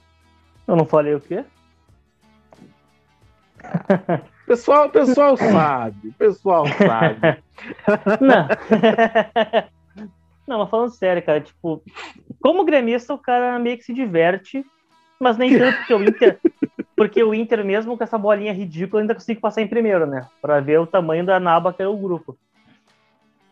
Eu 0.68 0.76
não 0.76 0.84
falei 0.84 1.14
o 1.14 1.20
quê? 1.20 1.42
Pessoal, 4.46 4.90
pessoal 4.90 5.36
sabe, 5.36 6.10
pessoal 6.18 6.66
sabe. 6.66 7.40
Não. 8.20 8.48
Não, 10.44 10.58
mas 10.58 10.68
falando 10.68 10.90
sério, 10.90 11.22
cara, 11.22 11.40
tipo, 11.40 11.80
como 12.40 12.64
gremista, 12.64 13.14
o 13.14 13.18
cara 13.18 13.60
meio 13.60 13.78
que 13.78 13.84
se 13.84 13.94
diverte, 13.94 14.66
mas 15.20 15.36
nem 15.36 15.56
tanto 15.56 15.76
porque 15.76 15.94
o 15.94 16.02
Inter, 16.02 16.40
porque 16.96 17.22
o 17.22 17.32
Inter 17.32 17.64
mesmo 17.64 17.96
com 17.96 18.02
essa 18.02 18.18
bolinha 18.18 18.52
ridícula 18.52 19.02
ainda 19.02 19.14
consegue 19.14 19.38
passar 19.38 19.62
em 19.62 19.68
primeiro, 19.68 20.04
né? 20.04 20.26
Para 20.42 20.58
ver 20.58 20.80
o 20.80 20.86
tamanho 20.86 21.24
da 21.24 21.38
naba 21.38 21.72
que 21.72 21.82
é 21.82 21.86
o 21.86 21.96
grupo. 21.96 22.36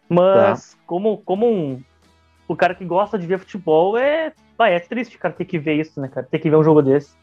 Mas 0.09 0.73
tá. 0.73 0.81
como 0.85 1.19
como 1.19 1.47
um 1.47 1.81
o 2.49 2.57
cara 2.57 2.75
que 2.75 2.85
gosta 2.85 3.17
de 3.17 3.27
ver 3.27 3.39
futebol 3.39 3.97
é, 3.97 4.33
vai, 4.57 4.75
é 4.75 4.81
triste, 4.81 5.19
cara, 5.19 5.35
ter 5.35 5.45
que 5.45 5.59
ver 5.59 5.75
isso, 5.75 6.01
né, 6.01 6.09
cara? 6.09 6.27
Ter 6.29 6.39
que 6.39 6.51
ver 6.51 6.57
um 6.57 6.65
jogo 6.65 6.83
desse. 6.83 7.15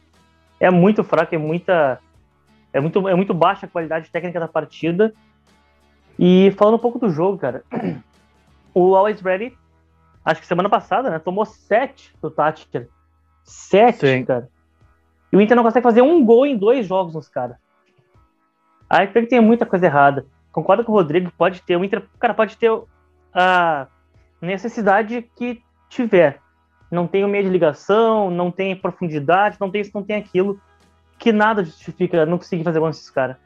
É 0.58 0.70
muito 0.70 1.04
fraco, 1.04 1.34
é 1.34 1.38
muita 1.38 2.00
é 2.76 2.80
muito, 2.80 3.08
é 3.08 3.14
muito 3.14 3.32
baixa 3.32 3.64
a 3.64 3.68
qualidade 3.68 4.10
técnica 4.10 4.38
da 4.38 4.46
partida. 4.46 5.14
E 6.18 6.52
falando 6.58 6.74
um 6.74 6.78
pouco 6.78 6.98
do 6.98 7.08
jogo, 7.08 7.38
cara, 7.38 7.64
o 8.74 8.94
Always 8.94 9.22
Ready, 9.22 9.56
acho 10.22 10.42
que 10.42 10.46
semana 10.46 10.68
passada, 10.68 11.08
né, 11.08 11.18
tomou 11.18 11.46
7 11.46 12.14
do 12.20 12.30
Thatcher. 12.30 12.88
7, 13.44 14.24
cara. 14.24 14.50
E 15.32 15.36
o 15.36 15.40
Inter 15.40 15.56
não 15.56 15.62
consegue 15.62 15.82
fazer 15.82 16.02
um 16.02 16.22
gol 16.22 16.44
em 16.44 16.56
dois 16.56 16.86
jogos 16.86 17.14
nos 17.14 17.28
caras. 17.28 17.56
Aí 18.90 19.06
que 19.06 19.26
tem 19.26 19.40
muita 19.40 19.64
coisa 19.64 19.86
errada. 19.86 20.26
Concordo 20.52 20.84
com 20.84 20.92
o 20.92 20.94
Rodrigo, 20.94 21.32
pode 21.36 21.62
ter, 21.62 21.76
o 21.76 21.84
Inter, 21.84 22.04
cara, 22.18 22.34
pode 22.34 22.58
ter 22.58 22.70
a 23.32 23.86
necessidade 24.40 25.22
que 25.34 25.62
tiver. 25.88 26.40
Não 26.90 27.06
tem 27.06 27.24
o 27.24 27.28
meio 27.28 27.44
de 27.44 27.50
ligação, 27.50 28.30
não 28.30 28.50
tem 28.50 28.76
profundidade, 28.76 29.56
não 29.58 29.70
tem 29.70 29.80
isso, 29.80 29.92
não 29.94 30.02
tem 30.02 30.16
aquilo 30.16 30.60
que 31.18 31.32
nada 31.32 31.64
justifica 31.64 32.26
não 32.26 32.38
conseguir 32.38 32.64
fazer 32.64 32.78
gol 32.78 32.88
nesses 32.88 33.10
caras. 33.10 33.36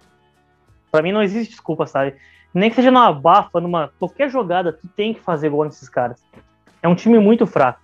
Pra 0.91 1.03
mim 1.03 1.13
não 1.13 1.23
existe 1.23 1.51
desculpa, 1.51 1.87
sabe? 1.87 2.17
Nem 2.53 2.69
que 2.69 2.77
seja 2.77 2.91
numa 2.91 3.13
bafa, 3.13 3.61
numa 3.61 3.93
qualquer 3.99 4.29
jogada, 4.29 4.73
tu 4.73 4.89
tem 4.89 5.15
que 5.15 5.21
fazer 5.21 5.49
gol 5.49 5.65
nesses 5.65 5.89
caras. 5.89 6.23
É 6.83 6.89
um 6.89 6.95
time 6.95 7.19
muito 7.19 7.47
fraco. 7.47 7.81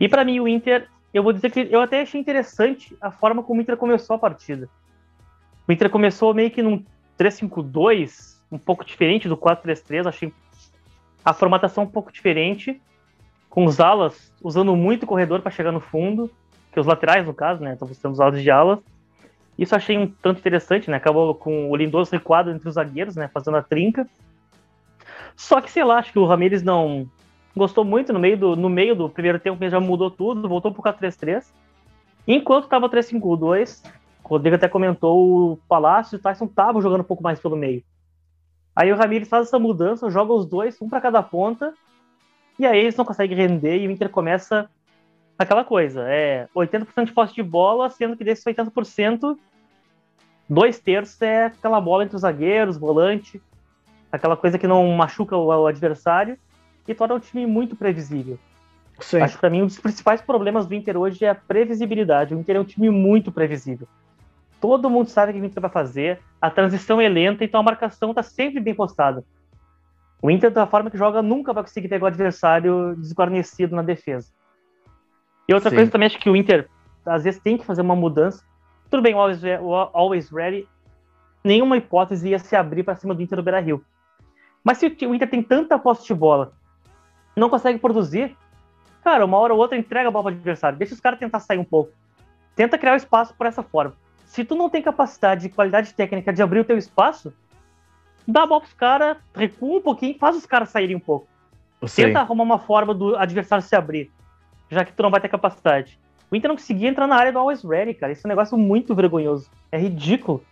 E 0.00 0.08
para 0.08 0.24
mim 0.24 0.40
o 0.40 0.48
Inter, 0.48 0.88
eu 1.12 1.22
vou 1.22 1.32
dizer 1.32 1.50
que 1.50 1.68
eu 1.70 1.80
até 1.80 2.00
achei 2.00 2.20
interessante 2.20 2.96
a 3.00 3.10
forma 3.10 3.42
como 3.42 3.60
o 3.60 3.62
Inter 3.62 3.76
começou 3.76 4.16
a 4.16 4.18
partida. 4.18 4.68
O 5.66 5.72
Inter 5.72 5.90
começou 5.90 6.32
meio 6.32 6.50
que 6.50 6.62
num 6.62 6.82
3-5-2, 7.18 8.38
um 8.50 8.58
pouco 8.58 8.84
diferente 8.84 9.28
do 9.28 9.36
4-3-3, 9.36 10.06
achei 10.06 10.32
a 11.24 11.34
formatação 11.34 11.84
um 11.84 11.88
pouco 11.88 12.10
diferente, 12.10 12.80
com 13.50 13.64
os 13.64 13.80
alas 13.80 14.32
usando 14.42 14.74
muito 14.74 15.06
corredor 15.06 15.42
para 15.42 15.50
chegar 15.50 15.72
no 15.72 15.80
fundo 15.80 16.30
que 16.72 16.80
os 16.80 16.86
laterais, 16.86 17.26
no 17.26 17.34
caso, 17.34 17.62
né? 17.62 17.72
Então 17.74 17.86
você 17.88 18.06
os 18.06 18.18
lados 18.18 18.42
de 18.42 18.50
ala. 18.50 18.80
Isso 19.58 19.74
achei 19.74 19.98
um 19.98 20.06
tanto 20.06 20.38
interessante, 20.38 20.90
né? 20.90 20.96
Acabou 20.96 21.34
com 21.34 21.70
o 21.70 21.76
Lindoso 21.76 22.12
recuado 22.12 22.50
entre 22.50 22.68
os 22.68 22.74
zagueiros, 22.74 23.16
né? 23.16 23.28
Fazendo 23.28 23.56
a 23.56 23.62
trinca. 23.62 24.06
Só 25.36 25.60
que, 25.60 25.70
sei 25.70 25.84
lá, 25.84 25.98
acho 25.98 26.12
que 26.12 26.18
o 26.18 26.26
Ramires 26.26 26.62
não 26.62 27.08
gostou 27.56 27.84
muito 27.84 28.12
no 28.12 28.20
meio 28.20 28.36
do, 28.36 28.56
no 28.56 28.68
meio 28.68 28.94
do 28.94 29.08
primeiro 29.08 29.38
tempo, 29.38 29.62
ele 29.62 29.70
já 29.70 29.80
mudou 29.80 30.10
tudo, 30.10 30.48
voltou 30.48 30.72
pro 30.72 30.82
4-3-3. 30.82 31.44
Enquanto 32.26 32.68
tava 32.68 32.88
3-5-2, 32.88 33.84
o 34.22 34.28
Rodrigo 34.28 34.56
até 34.56 34.68
comentou, 34.68 35.52
o 35.52 35.56
Palácio 35.68 36.16
e 36.16 36.18
o 36.18 36.22
Tyson 36.22 36.44
estavam 36.44 36.80
jogando 36.80 37.00
um 37.00 37.04
pouco 37.04 37.22
mais 37.22 37.40
pelo 37.40 37.56
meio. 37.56 37.82
Aí 38.76 38.92
o 38.92 38.96
Ramires 38.96 39.28
faz 39.28 39.48
essa 39.48 39.58
mudança, 39.58 40.10
joga 40.10 40.32
os 40.32 40.46
dois, 40.46 40.80
um 40.80 40.88
para 40.88 41.00
cada 41.00 41.22
ponta, 41.22 41.74
e 42.58 42.66
aí 42.66 42.78
eles 42.78 42.96
não 42.96 43.04
conseguem 43.04 43.36
render 43.36 43.78
e 43.78 43.88
o 43.88 43.90
Inter 43.90 44.08
começa 44.08 44.70
aquela 45.38 45.64
coisa, 45.64 46.04
é 46.08 46.48
80% 46.54 47.06
de 47.06 47.12
posse 47.12 47.34
de 47.34 47.42
bola, 47.42 47.88
sendo 47.88 48.16
que 48.16 48.24
desses 48.24 48.44
80%, 48.44 49.38
dois 50.48 50.78
terços 50.80 51.20
é 51.22 51.46
aquela 51.46 51.80
bola 51.80 52.04
entre 52.04 52.16
os 52.16 52.22
zagueiros, 52.22 52.76
volante, 52.76 53.40
aquela 54.10 54.36
coisa 54.36 54.58
que 54.58 54.66
não 54.66 54.86
machuca 54.96 55.36
o, 55.36 55.46
o 55.46 55.66
adversário 55.66 56.36
e 56.86 56.94
torna 56.94 57.14
o 57.14 57.20
time 57.20 57.46
muito 57.46 57.76
previsível. 57.76 58.38
Sim. 58.98 59.20
Acho 59.20 59.34
que 59.34 59.40
para 59.40 59.50
mim 59.50 59.62
um 59.62 59.66
dos 59.66 59.78
principais 59.78 60.20
problemas 60.20 60.66
do 60.66 60.74
Inter 60.74 60.96
hoje 60.96 61.24
é 61.24 61.30
a 61.30 61.34
previsibilidade. 61.34 62.34
O 62.34 62.40
Inter 62.40 62.56
é 62.56 62.60
um 62.60 62.64
time 62.64 62.90
muito 62.90 63.30
previsível. 63.30 63.86
Todo 64.60 64.90
mundo 64.90 65.08
sabe 65.08 65.30
o 65.30 65.34
que 65.36 65.40
o 65.40 65.44
Inter 65.44 65.60
vai 65.60 65.70
fazer, 65.70 66.18
a 66.42 66.50
transição 66.50 67.00
é 67.00 67.08
lenta, 67.08 67.44
então 67.44 67.60
a 67.60 67.62
marcação 67.62 68.10
está 68.10 68.24
sempre 68.24 68.58
bem 68.58 68.74
postada. 68.74 69.22
O 70.20 70.28
Inter, 70.28 70.50
da 70.50 70.66
forma 70.66 70.90
que 70.90 70.98
joga, 70.98 71.22
nunca 71.22 71.52
vai 71.52 71.62
conseguir 71.62 71.86
pegar 71.86 72.06
o 72.06 72.08
adversário 72.08 72.96
desguarnecido 72.96 73.76
na 73.76 73.82
defesa. 73.82 74.32
E 75.48 75.54
outra 75.54 75.70
Sim. 75.70 75.76
coisa 75.76 75.90
também, 75.90 76.06
acho 76.06 76.18
que 76.18 76.28
o 76.28 76.36
Inter, 76.36 76.68
às 77.06 77.24
vezes, 77.24 77.40
tem 77.40 77.56
que 77.56 77.64
fazer 77.64 77.80
uma 77.80 77.96
mudança. 77.96 78.44
Tudo 78.90 79.02
bem, 79.02 79.14
o 79.14 79.18
Always, 79.18 79.42
o 79.42 79.74
always 79.74 80.30
Ready, 80.30 80.68
nenhuma 81.42 81.78
hipótese 81.78 82.28
ia 82.28 82.38
se 82.38 82.54
abrir 82.54 82.82
para 82.82 82.94
cima 82.94 83.14
do 83.14 83.22
Inter 83.22 83.36
do 83.36 83.42
Beira 83.42 83.58
Rio. 83.58 83.82
Mas 84.62 84.76
se 84.76 84.86
o 84.86 85.14
Inter 85.14 85.30
tem 85.30 85.42
tanta 85.42 85.78
posse 85.78 86.06
de 86.06 86.12
bola, 86.12 86.52
não 87.34 87.48
consegue 87.48 87.78
produzir, 87.78 88.36
cara, 89.02 89.24
uma 89.24 89.38
hora 89.38 89.54
ou 89.54 89.60
outra 89.60 89.78
entrega 89.78 90.08
a 90.08 90.10
bola 90.10 90.24
para 90.24 90.32
o 90.32 90.36
adversário. 90.36 90.78
Deixa 90.78 90.92
os 90.92 91.00
caras 91.00 91.18
tentar 91.18 91.40
sair 91.40 91.58
um 91.58 91.64
pouco. 91.64 91.92
Tenta 92.54 92.76
criar 92.76 92.92
o 92.92 92.96
espaço 92.96 93.34
por 93.34 93.46
essa 93.46 93.62
forma. 93.62 93.94
Se 94.26 94.44
tu 94.44 94.54
não 94.54 94.68
tem 94.68 94.82
capacidade 94.82 95.46
e 95.46 95.50
qualidade 95.50 95.94
técnica 95.94 96.30
de 96.30 96.42
abrir 96.42 96.60
o 96.60 96.64
teu 96.64 96.76
espaço, 96.76 97.32
dá 98.26 98.42
a 98.42 98.46
bola 98.46 98.60
pros 98.60 98.74
caras, 98.74 99.16
recua 99.34 99.78
um 99.78 99.82
pouquinho, 99.82 100.18
faz 100.18 100.36
os 100.36 100.44
caras 100.44 100.68
saírem 100.68 100.96
um 100.96 101.00
pouco. 101.00 101.26
Tenta 101.94 102.20
arrumar 102.20 102.42
uma 102.42 102.58
forma 102.58 102.92
do 102.92 103.16
adversário 103.16 103.64
se 103.64 103.74
abrir 103.74 104.10
já 104.70 104.84
que 104.84 104.92
tu 104.92 105.02
não 105.02 105.10
vai 105.10 105.20
ter 105.20 105.28
capacidade. 105.28 105.98
O 106.30 106.36
Inter 106.36 106.48
não 106.48 106.56
conseguia 106.56 106.88
entrar 106.88 107.06
na 107.06 107.16
área 107.16 107.32
do 107.32 107.38
Always 107.38 107.62
Ready, 107.62 107.94
cara. 107.94 108.12
Isso 108.12 108.26
é 108.26 108.28
um 108.28 108.30
negócio 108.30 108.56
muito 108.58 108.94
vergonhoso. 108.94 109.50
É 109.72 109.78
ridículo. 109.78 110.44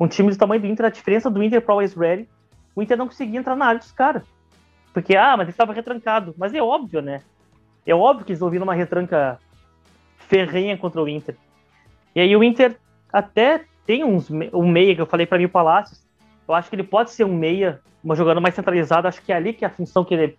Um 0.00 0.08
time 0.08 0.30
do 0.30 0.38
tamanho 0.38 0.60
do 0.60 0.66
Inter, 0.66 0.86
a 0.86 0.90
diferença 0.90 1.30
do 1.30 1.42
Inter 1.42 1.60
pro 1.60 1.72
Always 1.72 1.94
Ready, 1.94 2.28
o 2.74 2.82
Inter 2.82 2.96
não 2.96 3.06
conseguia 3.06 3.38
entrar 3.38 3.56
na 3.56 3.66
área 3.66 3.78
dos 3.78 3.92
caras. 3.92 4.22
Porque, 4.92 5.16
ah, 5.16 5.36
mas 5.36 5.44
ele 5.44 5.50
estava 5.50 5.72
retrancado. 5.72 6.34
Mas 6.38 6.54
é 6.54 6.62
óbvio, 6.62 7.02
né? 7.02 7.22
É 7.86 7.94
óbvio 7.94 8.24
que 8.24 8.32
eles 8.32 8.42
ouviram 8.42 8.64
uma 8.64 8.74
retranca 8.74 9.38
ferrenha 10.16 10.76
contra 10.76 11.02
o 11.02 11.08
Inter. 11.08 11.36
E 12.14 12.20
aí 12.20 12.36
o 12.36 12.42
Inter 12.42 12.76
até 13.12 13.64
tem 13.84 14.04
uns, 14.04 14.30
um 14.30 14.66
meia 14.66 14.94
que 14.94 15.00
eu 15.00 15.06
falei 15.06 15.26
para 15.26 15.38
mim, 15.38 15.44
o 15.44 15.48
Palácios. 15.48 16.06
Eu 16.46 16.54
acho 16.54 16.68
que 16.68 16.76
ele 16.76 16.82
pode 16.82 17.10
ser 17.10 17.24
um 17.24 17.34
meia, 17.34 17.80
uma 18.02 18.14
jogada 18.14 18.40
mais 18.40 18.54
centralizada. 18.54 19.08
Acho 19.08 19.22
que 19.22 19.32
é 19.32 19.36
ali 19.36 19.52
que 19.52 19.64
é 19.64 19.68
a 19.68 19.70
função 19.70 20.04
que 20.04 20.14
ele 20.14 20.38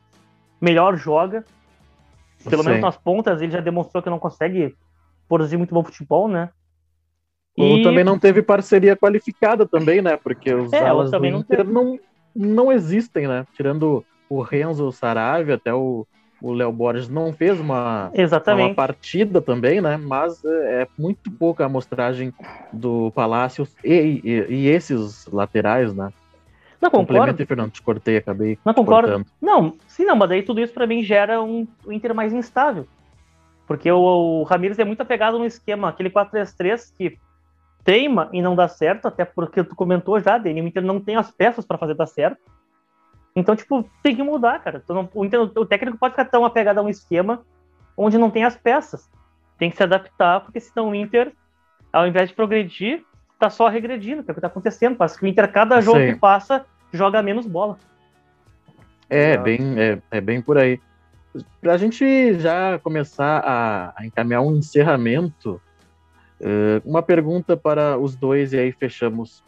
melhor 0.59 0.97
joga. 0.97 1.43
Pelo 2.47 2.63
Sim. 2.63 2.69
menos 2.69 2.83
nas 2.83 2.97
pontas 2.97 3.41
ele 3.41 3.51
já 3.51 3.59
demonstrou 3.59 4.01
que 4.01 4.09
não 4.09 4.19
consegue 4.19 4.75
produzir 5.27 5.57
muito 5.57 5.73
bom 5.73 5.83
futebol, 5.83 6.27
né? 6.27 6.49
Ou 7.57 7.81
também 7.81 8.05
não 8.05 8.17
teve 8.17 8.41
parceria 8.41 8.95
qualificada 8.95 9.67
também, 9.67 10.01
né? 10.01 10.15
Porque 10.15 10.53
os 10.53 10.71
é, 10.73 10.87
alas 10.87 11.11
do 11.11 11.25
Inter 11.25 11.65
não, 11.65 11.83
não, 11.83 11.99
não 12.33 12.71
existem, 12.71 13.27
né? 13.27 13.45
Tirando 13.53 14.05
o 14.29 14.41
Renzo 14.41 14.91
Saravia, 14.91 15.55
até 15.55 15.73
o 15.73 16.07
o 16.41 16.53
Léo 16.53 16.71
Borges 16.71 17.09
não 17.09 17.33
fez 17.33 17.59
uma, 17.59 18.11
Exatamente. 18.13 18.69
uma 18.69 18.75
partida 18.75 19.41
também, 19.41 19.81
né? 19.81 19.97
Mas 19.97 20.43
é, 20.43 20.83
é 20.83 20.87
muito 20.97 21.31
pouca 21.31 21.63
a 21.63 21.65
amostragem 21.65 22.33
do 22.71 23.11
Palácios 23.11 23.75
e, 23.83 24.21
e, 24.23 24.53
e 24.53 24.67
esses 24.67 25.25
laterais, 25.27 25.93
né? 25.93 26.11
Não, 26.81 26.89
concordo. 26.89 27.45
Fernando, 27.45 27.71
te 27.71 27.81
cortei, 27.81 28.17
acabei 28.17 28.57
Não, 28.63 28.73
concordo. 28.73 29.09
Cortando. 29.09 29.27
Não, 29.41 29.75
sim, 29.87 30.05
não, 30.05 30.15
mas 30.15 30.29
daí 30.29 30.43
tudo 30.43 30.61
isso 30.61 30.73
para 30.73 30.87
mim 30.87 31.03
gera 31.03 31.41
um, 31.41 31.67
um 31.85 31.91
Inter 31.91 32.15
mais 32.15 32.31
instável. 32.31 32.87
Porque 33.67 33.91
o, 33.91 33.99
o 33.99 34.43
Ramires 34.43 34.79
é 34.79 34.85
muito 34.85 35.01
apegado 35.01 35.37
no 35.37 35.45
esquema, 35.45 35.89
aquele 35.89 36.09
4-3-3 36.09 36.91
que 36.97 37.19
teima 37.83 38.29
e 38.31 38.41
não 38.41 38.55
dá 38.55 38.67
certo, 38.67 39.07
até 39.07 39.25
porque 39.25 39.63
tu 39.63 39.75
comentou 39.75 40.19
já, 40.19 40.37
Dani, 40.37 40.61
o 40.61 40.67
Inter 40.67 40.83
não 40.83 40.99
tem 40.99 41.15
as 41.15 41.31
peças 41.31 41.65
para 41.65 41.77
fazer 41.77 41.95
dar 41.95 42.07
certo. 42.07 42.39
Então, 43.35 43.55
tipo, 43.55 43.87
tem 44.01 44.15
que 44.15 44.23
mudar, 44.23 44.59
cara. 44.59 44.83
Não, 44.89 45.09
o, 45.13 45.25
Inter, 45.25 45.41
o 45.41 45.65
técnico 45.65 45.97
pode 45.97 46.13
ficar 46.13 46.25
tão 46.25 46.43
apegado 46.45 46.79
a 46.79 46.81
um 46.81 46.89
esquema 46.89 47.43
onde 47.95 48.17
não 48.17 48.31
tem 48.31 48.43
as 48.43 48.55
peças. 48.55 49.09
Tem 49.57 49.69
que 49.69 49.77
se 49.77 49.83
adaptar, 49.83 50.41
porque 50.41 50.59
senão 50.59 50.89
o 50.89 50.95
Inter, 50.95 51.33
ao 51.91 52.07
invés 52.07 52.29
de 52.29 52.35
progredir, 52.35 53.05
tá 53.39 53.49
só 53.49 53.69
regredindo, 53.69 54.21
que 54.21 54.29
é 54.29 54.33
o 54.33 54.35
que 54.35 54.41
tá 54.41 54.47
acontecendo. 54.47 54.97
Parece 54.97 55.17
que 55.17 55.23
o 55.23 55.27
Inter, 55.27 55.49
cada 55.51 55.79
jogo 55.79 55.99
que 55.99 56.15
passa, 56.15 56.65
joga 56.91 57.23
menos 57.23 57.47
bola. 57.47 57.77
É, 59.09 59.37
bem, 59.37 59.59
é, 59.77 59.99
é 60.11 60.21
bem 60.21 60.41
por 60.41 60.57
aí. 60.57 60.79
Para 61.61 61.73
a 61.73 61.77
gente 61.77 62.37
já 62.39 62.77
começar 62.79 63.39
a, 63.39 63.93
a 63.95 64.05
encaminhar 64.05 64.41
um 64.41 64.55
encerramento, 64.55 65.61
uh, 66.41 66.81
uma 66.83 67.01
pergunta 67.01 67.55
para 67.55 67.97
os 67.97 68.15
dois, 68.15 68.51
e 68.51 68.59
aí 68.59 68.71
fechamos. 68.71 69.43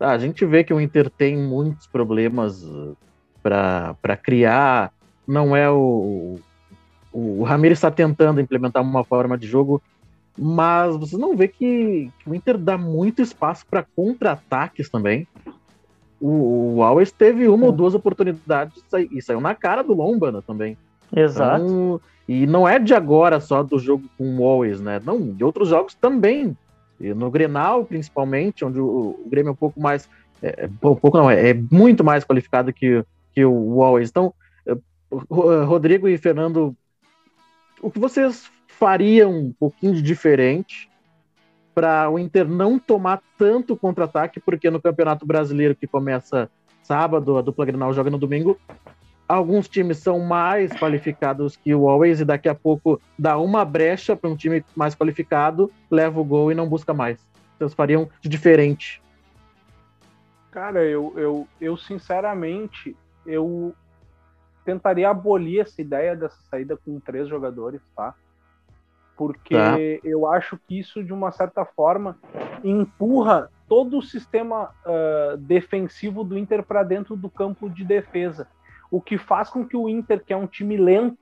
Ah, 0.00 0.12
a 0.12 0.18
gente 0.18 0.44
vê 0.46 0.64
que 0.64 0.72
o 0.72 0.80
Inter 0.80 1.10
tem 1.10 1.36
muitos 1.36 1.86
problemas 1.86 2.64
para 3.42 4.16
criar. 4.16 4.92
Não 5.26 5.54
é 5.54 5.68
o. 5.68 6.38
O, 7.12 7.40
o 7.40 7.42
Ramires 7.42 7.78
está 7.78 7.90
tentando 7.90 8.40
implementar 8.40 8.82
uma 8.82 9.02
forma 9.02 9.36
de 9.36 9.46
jogo, 9.46 9.82
mas 10.38 10.96
você 10.96 11.16
não 11.16 11.36
vê 11.36 11.48
que, 11.48 12.10
que 12.18 12.30
o 12.30 12.34
Inter 12.34 12.56
dá 12.56 12.78
muito 12.78 13.20
espaço 13.20 13.66
para 13.66 13.82
contra-ataques 13.82 14.88
também. 14.88 15.26
O, 16.20 16.76
o 16.76 16.82
Alves 16.82 17.10
teve 17.10 17.48
uma 17.48 17.66
ou 17.66 17.72
duas 17.72 17.94
oportunidades 17.94 18.82
e 19.10 19.20
saiu 19.20 19.40
na 19.40 19.54
cara 19.54 19.82
do 19.82 19.94
Lombana 19.94 20.40
também. 20.40 20.76
Exato. 21.14 21.64
Então, 21.64 22.00
e 22.28 22.46
não 22.46 22.68
é 22.68 22.78
de 22.78 22.94
agora 22.94 23.40
só 23.40 23.62
do 23.62 23.78
jogo 23.78 24.04
com 24.16 24.38
o 24.38 24.44
Always, 24.44 24.80
né? 24.80 25.00
Não, 25.04 25.32
de 25.32 25.42
outros 25.42 25.68
jogos 25.68 25.94
também. 25.94 26.56
E 27.00 27.14
no 27.14 27.30
Grenal, 27.30 27.84
principalmente, 27.84 28.64
onde 28.64 28.78
o, 28.78 29.18
o 29.24 29.28
Grêmio 29.28 29.50
é 29.50 29.52
um 29.52 29.56
pouco 29.56 29.80
mais. 29.80 30.08
É, 30.42 30.64
é 30.64 30.66
um 30.66 30.94
pouco 30.94 31.16
não, 31.16 31.30
é, 31.30 31.50
é, 31.50 31.54
muito 31.54 32.04
mais 32.04 32.24
qualificado 32.24 32.72
que, 32.72 33.04
que 33.32 33.44
o 33.44 33.82
Always. 33.82 34.10
Então, 34.10 34.34
eh, 34.66 34.76
Rodrigo 35.64 36.06
e 36.06 36.18
Fernando, 36.18 36.76
o 37.80 37.90
que 37.90 37.98
vocês 37.98 38.50
fariam 38.78 39.32
um 39.32 39.52
pouquinho 39.52 39.92
de 39.92 40.00
diferente 40.00 40.88
para 41.74 42.08
o 42.08 42.18
Inter 42.18 42.48
não 42.48 42.78
tomar 42.78 43.20
tanto 43.36 43.76
contra-ataque, 43.76 44.38
porque 44.38 44.70
no 44.70 44.80
Campeonato 44.80 45.26
Brasileiro, 45.26 45.74
que 45.74 45.86
começa 45.86 46.48
sábado, 46.82 47.36
a 47.36 47.42
dupla 47.42 47.66
Grenal 47.66 47.92
joga 47.92 48.08
no 48.08 48.18
domingo, 48.18 48.58
alguns 49.28 49.68
times 49.68 49.98
são 49.98 50.20
mais 50.20 50.72
qualificados 50.72 51.56
que 51.56 51.74
o 51.74 51.88
Always 51.88 52.20
e 52.20 52.24
daqui 52.24 52.48
a 52.48 52.54
pouco 52.54 53.00
dá 53.18 53.36
uma 53.36 53.64
brecha 53.64 54.16
para 54.16 54.30
um 54.30 54.36
time 54.36 54.64
mais 54.76 54.94
qualificado, 54.94 55.70
leva 55.90 56.20
o 56.20 56.24
gol 56.24 56.50
e 56.52 56.54
não 56.54 56.68
busca 56.68 56.94
mais. 56.94 57.18
Vocês 57.58 57.74
fariam 57.74 58.08
de 58.20 58.28
diferente? 58.28 59.02
Cara, 60.52 60.84
eu, 60.84 61.12
eu, 61.16 61.48
eu 61.60 61.76
sinceramente, 61.76 62.96
eu 63.26 63.74
tentaria 64.64 65.10
abolir 65.10 65.60
essa 65.60 65.80
ideia 65.82 66.14
dessa 66.14 66.38
saída 66.48 66.76
com 66.76 67.00
três 67.00 67.28
jogadores, 67.28 67.80
tá? 67.96 68.14
Porque 69.18 69.54
tá. 69.54 69.76
eu 70.08 70.26
acho 70.26 70.58
que 70.66 70.78
isso, 70.78 71.04
de 71.04 71.12
uma 71.12 71.30
certa 71.30 71.64
forma, 71.64 72.16
empurra 72.64 73.50
todo 73.68 73.98
o 73.98 74.02
sistema 74.02 74.70
uh, 74.86 75.36
defensivo 75.36 76.24
do 76.24 76.38
Inter 76.38 76.62
para 76.62 76.82
dentro 76.82 77.14
do 77.14 77.28
campo 77.28 77.68
de 77.68 77.84
defesa 77.84 78.46
o 78.90 79.00
que 79.00 79.18
faz 79.18 79.50
com 79.50 79.66
que 79.66 79.76
o 79.76 79.88
Inter, 79.88 80.24
que 80.24 80.32
é 80.32 80.36
um 80.36 80.46
time 80.46 80.76
lento, 80.76 81.18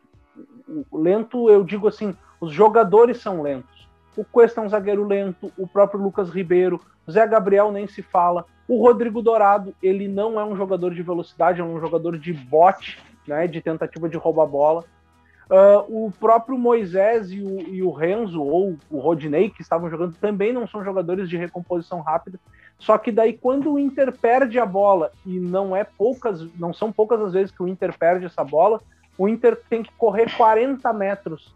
lento 0.93 1.51
eu 1.51 1.65
digo 1.65 1.89
assim, 1.89 2.15
os 2.41 2.53
jogadores 2.53 3.21
são 3.21 3.43
lentos. 3.43 3.89
O 4.17 4.25
Cuesta 4.25 4.61
é 4.61 4.65
um 4.65 4.69
zagueiro 4.69 5.05
lento, 5.05 5.53
o 5.59 5.67
próprio 5.67 6.01
Lucas 6.01 6.31
Ribeiro, 6.31 6.81
Zé 7.11 7.27
Gabriel 7.27 7.71
nem 7.71 7.87
se 7.87 8.03
fala. 8.03 8.47
O 8.67 8.81
Rodrigo 8.81 9.23
Dourado, 9.23 9.75
ele 9.83 10.09
não 10.09 10.41
é 10.41 10.45
um 10.45 10.57
jogador 10.57 10.95
de 10.95 11.03
velocidade, 11.03 11.61
é 11.61 11.65
um 11.65 11.79
jogador 11.79 12.19
de 12.19 12.33
bote, 12.33 12.99
né, 13.27 13.47
de 13.47 13.61
tentativa 13.61 14.09
de 14.09 14.17
roubar 14.17 14.47
bola. 14.47 14.85
Uh, 15.49 16.07
o 16.07 16.11
próprio 16.11 16.59
Moisés 16.59 17.31
e 17.31 17.41
o, 17.41 17.61
e 17.61 17.83
o 17.83 17.93
Renzo, 17.93 18.43
ou 18.43 18.77
o 18.91 18.99
Rodinei, 18.99 19.49
que 19.49 19.63
estavam 19.63 19.89
jogando, 19.89 20.17
também 20.17 20.53
não 20.53 20.67
são 20.67 20.85
jogadores 20.85 21.29
de 21.29 21.37
recomposição 21.37 22.01
rápida. 22.01 22.39
Só 22.79 22.99
que 22.99 23.13
daí 23.13 23.33
quando 23.33 23.73
o 23.73 23.79
Inter 23.79 24.13
perde 24.17 24.59
a 24.59 24.67
bola 24.67 25.13
e 25.25 25.39
não 25.39 25.75
é 25.75 25.85
poucas, 25.85 26.47
não 26.59 26.75
são 26.75 26.91
poucas 26.93 27.21
as 27.21 27.33
vezes 27.33 27.51
que 27.51 27.63
o 27.63 27.69
Inter 27.69 27.97
perde 27.97 28.27
essa 28.27 28.43
bola, 28.43 28.81
o 29.17 29.29
Inter 29.29 29.61
tem 29.71 29.83
que 29.83 29.93
correr 29.93 30.35
40 30.37 30.93
metros. 30.93 31.55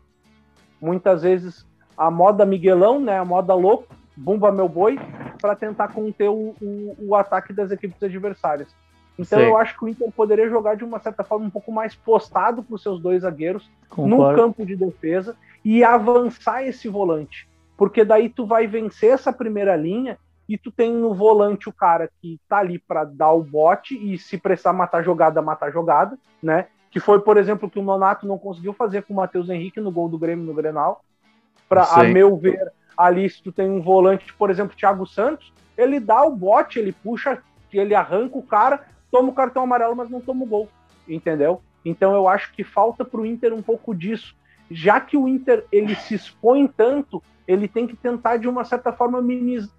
Muitas 0.80 1.22
vezes 1.22 1.66
a 1.96 2.10
moda 2.10 2.46
Miguelão, 2.46 3.00
né, 3.00 3.18
a 3.18 3.24
moda 3.24 3.54
louco, 3.54 3.94
bumba 4.16 4.50
meu 4.50 4.68
boi, 4.68 4.98
para 5.40 5.54
tentar 5.54 5.88
conter 5.88 6.28
o, 6.28 6.54
o, 6.60 6.96
o, 6.98 7.14
ataque 7.14 7.52
das 7.52 7.70
equipes 7.70 8.02
adversárias. 8.02 8.68
Então 9.20 9.38
Sim. 9.38 9.44
eu 9.44 9.56
acho 9.58 9.76
que 9.76 9.84
o 9.84 9.88
Inter 9.88 10.10
poderia 10.10 10.48
jogar 10.48 10.76
de 10.76 10.82
uma 10.84 10.98
certa 10.98 11.22
forma 11.22 11.44
um 11.44 11.50
pouco 11.50 11.70
mais 11.70 11.94
postado 11.94 12.62
para 12.62 12.74
os 12.74 12.82
seus 12.82 12.98
dois 12.98 13.20
zagueiros 13.20 13.70
Concordo. 13.90 14.30
no 14.30 14.34
campo 14.34 14.64
de 14.64 14.74
defesa 14.74 15.36
e 15.62 15.84
avançar 15.84 16.64
esse 16.64 16.88
volante, 16.88 17.46
porque 17.76 18.02
daí 18.02 18.30
tu 18.30 18.46
vai 18.46 18.66
vencer 18.66 19.10
essa 19.10 19.30
primeira 19.30 19.76
linha 19.76 20.18
e 20.48 20.56
tu 20.56 20.70
tem 20.72 20.90
no 20.90 21.12
volante 21.12 21.68
o 21.68 21.72
cara 21.72 22.08
que 22.20 22.40
tá 22.48 22.58
ali 22.58 22.78
para 22.78 23.04
dar 23.04 23.30
o 23.32 23.42
bote 23.42 23.94
e 23.94 24.16
se 24.16 24.38
precisar 24.38 24.72
matar 24.72 25.04
jogada, 25.04 25.42
matar 25.42 25.70
jogada, 25.70 26.18
né? 26.42 26.66
Que 26.90 26.98
foi, 26.98 27.20
por 27.20 27.36
exemplo, 27.36 27.68
o 27.68 27.70
que 27.70 27.78
o 27.78 27.82
Nonato 27.82 28.26
não 28.26 28.38
conseguiu 28.38 28.72
fazer 28.72 29.02
com 29.02 29.12
o 29.12 29.16
Matheus 29.16 29.50
Henrique 29.50 29.80
no 29.80 29.92
gol 29.92 30.08
do 30.08 30.18
Grêmio 30.18 30.46
no 30.46 30.54
Grenal. 30.54 31.04
Para 31.68 31.84
a 31.84 32.02
meu 32.02 32.36
ver, 32.36 32.72
ali 32.96 33.28
se 33.28 33.40
tu 33.42 33.52
tem 33.52 33.70
um 33.70 33.80
volante, 33.80 34.32
por 34.32 34.50
exemplo, 34.50 34.76
Thiago 34.76 35.06
Santos, 35.06 35.52
ele 35.76 36.00
dá 36.00 36.24
o 36.24 36.34
bote, 36.34 36.80
ele 36.80 36.90
puxa, 36.90 37.40
ele 37.72 37.94
arranca 37.94 38.36
o 38.36 38.42
cara, 38.42 38.84
toma 39.10 39.30
o 39.30 39.34
cartão 39.34 39.62
amarelo, 39.62 39.96
mas 39.96 40.10
não 40.10 40.20
toma 40.20 40.44
o 40.44 40.48
gol, 40.48 40.68
entendeu? 41.08 41.60
Então 41.84 42.14
eu 42.14 42.28
acho 42.28 42.52
que 42.52 42.62
falta 42.62 43.04
para 43.04 43.20
o 43.20 43.26
Inter 43.26 43.52
um 43.52 43.62
pouco 43.62 43.94
disso. 43.94 44.36
Já 44.70 45.00
que 45.00 45.16
o 45.16 45.26
Inter 45.26 45.64
ele 45.72 45.94
se 45.96 46.14
expõe 46.14 46.66
tanto, 46.66 47.22
ele 47.46 47.66
tem 47.66 47.86
que 47.86 47.96
tentar, 47.96 48.36
de 48.36 48.48
uma 48.48 48.64
certa 48.64 48.92
forma, 48.92 49.20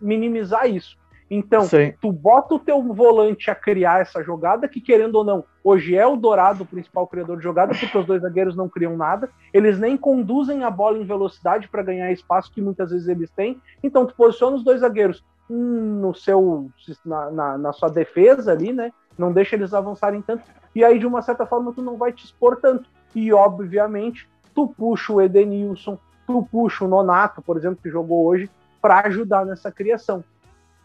minimizar 0.01 0.69
isso. 0.69 0.99
Então, 1.33 1.61
Sim. 1.61 1.93
tu 2.01 2.11
bota 2.11 2.55
o 2.55 2.59
teu 2.59 2.83
volante 2.93 3.49
a 3.49 3.55
criar 3.55 4.01
essa 4.01 4.21
jogada, 4.21 4.67
que 4.67 4.81
querendo 4.81 5.15
ou 5.15 5.23
não, 5.23 5.45
hoje 5.63 5.95
é 5.95 6.05
o 6.05 6.17
Dourado 6.17 6.63
o 6.63 6.67
principal 6.67 7.07
criador 7.07 7.37
de 7.37 7.43
jogada, 7.43 7.73
porque 7.73 7.97
os 7.97 8.05
dois 8.05 8.21
zagueiros 8.21 8.53
não 8.53 8.67
criam 8.67 8.97
nada, 8.97 9.29
eles 9.53 9.79
nem 9.79 9.95
conduzem 9.95 10.65
a 10.65 10.69
bola 10.69 10.97
em 10.97 11.05
velocidade 11.05 11.69
para 11.69 11.83
ganhar 11.83 12.11
espaço 12.11 12.51
que 12.51 12.61
muitas 12.61 12.91
vezes 12.91 13.07
eles 13.07 13.31
têm. 13.31 13.61
Então, 13.81 14.05
tu 14.05 14.13
posiciona 14.13 14.57
os 14.57 14.63
dois 14.63 14.81
zagueiros 14.81 15.23
no 15.49 16.13
seu 16.13 16.69
na, 17.05 17.31
na, 17.31 17.57
na 17.57 17.73
sua 17.73 17.89
defesa 17.89 18.51
ali, 18.51 18.73
né? 18.73 18.91
Não 19.17 19.31
deixa 19.31 19.55
eles 19.55 19.73
avançarem 19.73 20.21
tanto, 20.21 20.43
e 20.73 20.83
aí 20.83 20.97
de 20.97 21.05
uma 21.05 21.21
certa 21.21 21.45
forma 21.45 21.73
tu 21.73 21.81
não 21.81 21.97
vai 21.97 22.11
te 22.11 22.25
expor 22.25 22.57
tanto. 22.57 22.89
E 23.13 23.31
obviamente, 23.33 24.27
tu 24.55 24.67
puxa 24.67 25.13
o 25.13 25.21
Edenilson, 25.21 25.97
tu 26.25 26.47
puxa 26.51 26.85
o 26.85 26.87
Nonato, 26.87 27.41
por 27.41 27.57
exemplo, 27.57 27.79
que 27.81 27.89
jogou 27.89 28.25
hoje, 28.25 28.49
para 28.81 29.01
ajudar 29.07 29.45
nessa 29.45 29.71
criação. 29.71 30.23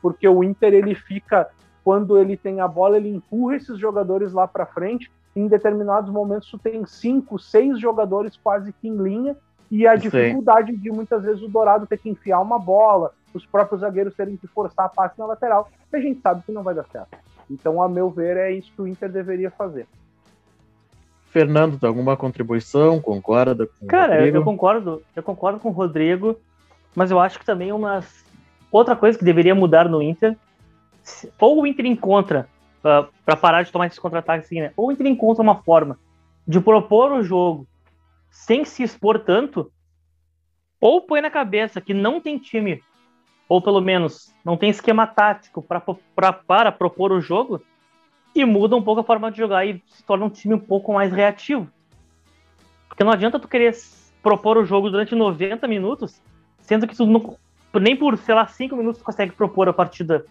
Porque 0.02 0.28
o 0.28 0.42
Inter 0.42 0.74
ele 0.74 0.94
fica, 0.94 1.48
quando 1.84 2.18
ele 2.18 2.36
tem 2.36 2.60
a 2.60 2.68
bola, 2.68 2.96
ele 2.96 3.14
empurra 3.14 3.56
esses 3.56 3.78
jogadores 3.78 4.32
lá 4.32 4.46
para 4.46 4.66
frente. 4.66 5.10
Em 5.34 5.46
determinados 5.46 6.10
momentos, 6.10 6.50
tu 6.50 6.58
tem 6.58 6.84
cinco, 6.86 7.38
seis 7.38 7.78
jogadores 7.78 8.36
quase 8.36 8.72
que 8.72 8.88
em 8.88 8.96
linha, 8.96 9.36
e 9.70 9.86
a 9.86 9.96
dificuldade 9.96 10.72
Sim. 10.72 10.78
de 10.78 10.90
muitas 10.90 11.22
vezes 11.22 11.42
o 11.42 11.48
Dourado 11.48 11.86
ter 11.86 11.98
que 11.98 12.08
enfiar 12.08 12.40
uma 12.40 12.58
bola, 12.58 13.12
os 13.34 13.44
próprios 13.44 13.80
zagueiros 13.80 14.14
terem 14.14 14.36
que 14.36 14.46
forçar 14.46 14.86
a 14.86 14.88
passe 14.88 15.18
na 15.18 15.26
lateral, 15.26 15.68
que 15.90 15.96
a 15.96 16.00
gente 16.00 16.20
sabe 16.20 16.42
que 16.42 16.52
não 16.52 16.62
vai 16.62 16.74
dar 16.74 16.86
certo. 16.86 17.18
Então, 17.50 17.80
a 17.80 17.88
meu 17.88 18.10
ver, 18.10 18.36
é 18.36 18.52
isso 18.52 18.72
que 18.72 18.82
o 18.82 18.86
Inter 18.86 19.10
deveria 19.10 19.50
fazer. 19.50 19.86
Fernando, 21.30 21.78
tem 21.78 21.88
alguma 21.88 22.16
contribuição? 22.16 23.00
Concorda 23.00 23.66
com 23.66 23.86
Cara, 23.86 24.26
eu 24.26 24.42
concordo, 24.42 25.02
eu 25.14 25.22
concordo 25.22 25.60
com 25.60 25.68
o 25.68 25.72
Rodrigo, 25.72 26.38
mas 26.94 27.10
eu 27.10 27.20
acho 27.20 27.38
que 27.38 27.44
também 27.44 27.72
uma 27.72 28.02
outra 28.70 28.96
coisa 28.96 29.18
que 29.18 29.24
deveria 29.24 29.54
mudar 29.54 29.88
no 29.88 30.02
Inter, 30.02 30.36
ou 31.38 31.60
o 31.60 31.66
Inter 31.66 31.86
encontra 31.86 32.48
uh, 32.78 33.06
para 33.24 33.36
parar 33.36 33.62
de 33.62 33.70
tomar 33.70 33.86
esses 33.86 33.98
contra-ataques 33.98 34.46
assim, 34.46 34.60
né? 34.60 34.72
Ou 34.76 34.88
o 34.88 34.92
Inter 34.92 35.06
encontra 35.06 35.42
uma 35.42 35.56
forma 35.56 35.98
de 36.46 36.60
propor 36.60 37.12
o 37.12 37.22
jogo 37.22 37.66
sem 38.30 38.64
se 38.64 38.82
expor 38.82 39.18
tanto, 39.20 39.70
ou 40.80 41.02
põe 41.02 41.20
na 41.20 41.30
cabeça 41.30 41.80
que 41.80 41.94
não 41.94 42.20
tem 42.20 42.38
time, 42.38 42.82
ou 43.48 43.60
pelo 43.62 43.80
menos 43.80 44.32
não 44.44 44.56
tem 44.56 44.70
esquema 44.70 45.06
tático 45.06 45.62
pra, 45.62 45.80
pra, 45.80 46.32
para 46.32 46.72
propor 46.72 47.12
o 47.12 47.20
jogo, 47.20 47.62
e 48.34 48.44
muda 48.44 48.76
um 48.76 48.82
pouco 48.82 49.00
a 49.00 49.04
forma 49.04 49.30
de 49.30 49.38
jogar 49.38 49.64
e 49.66 49.82
se 49.86 50.04
torna 50.04 50.26
um 50.26 50.30
time 50.30 50.54
um 50.54 50.58
pouco 50.58 50.92
mais 50.92 51.10
reativo. 51.12 51.68
Porque 52.86 53.02
não 53.02 53.12
adianta 53.12 53.38
tu 53.38 53.48
querer 53.48 53.74
propor 54.22 54.58
o 54.58 54.64
jogo 54.64 54.90
durante 54.90 55.14
90 55.14 55.66
minutos, 55.66 56.20
sendo 56.60 56.86
que 56.86 56.94
tu 56.94 57.06
não, 57.06 57.36
nem 57.80 57.96
por, 57.96 58.16
sei 58.18 58.34
lá, 58.34 58.46
5 58.46 58.76
minutos 58.76 59.00
tu 59.00 59.04
consegue 59.04 59.32
propor 59.32 59.68
a 59.68 59.72
partida 59.72 60.26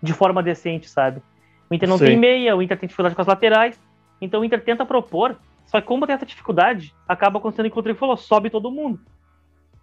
de 0.00 0.12
forma 0.12 0.42
decente, 0.42 0.88
sabe? 0.88 1.20
O 1.68 1.74
Inter 1.74 1.88
não 1.88 1.98
Sim. 1.98 2.04
tem 2.04 2.16
meia, 2.16 2.56
o 2.56 2.62
Inter 2.62 2.78
tem 2.78 2.86
dificuldade 2.86 3.14
com 3.14 3.22
as 3.22 3.26
laterais, 3.26 3.80
então 4.20 4.40
o 4.40 4.44
Inter 4.44 4.62
tenta 4.62 4.86
propor, 4.86 5.36
só 5.66 5.80
que 5.80 5.86
como 5.86 6.06
tem 6.06 6.14
essa 6.14 6.26
dificuldade, 6.26 6.94
acaba 7.08 7.38
acontecendo 7.38 7.66
o 7.66 7.68
que 7.68 7.74
o 7.74 7.76
Rodrigo 7.76 7.98
falou, 7.98 8.16
sobe 8.16 8.50
todo 8.50 8.70
mundo. 8.70 9.00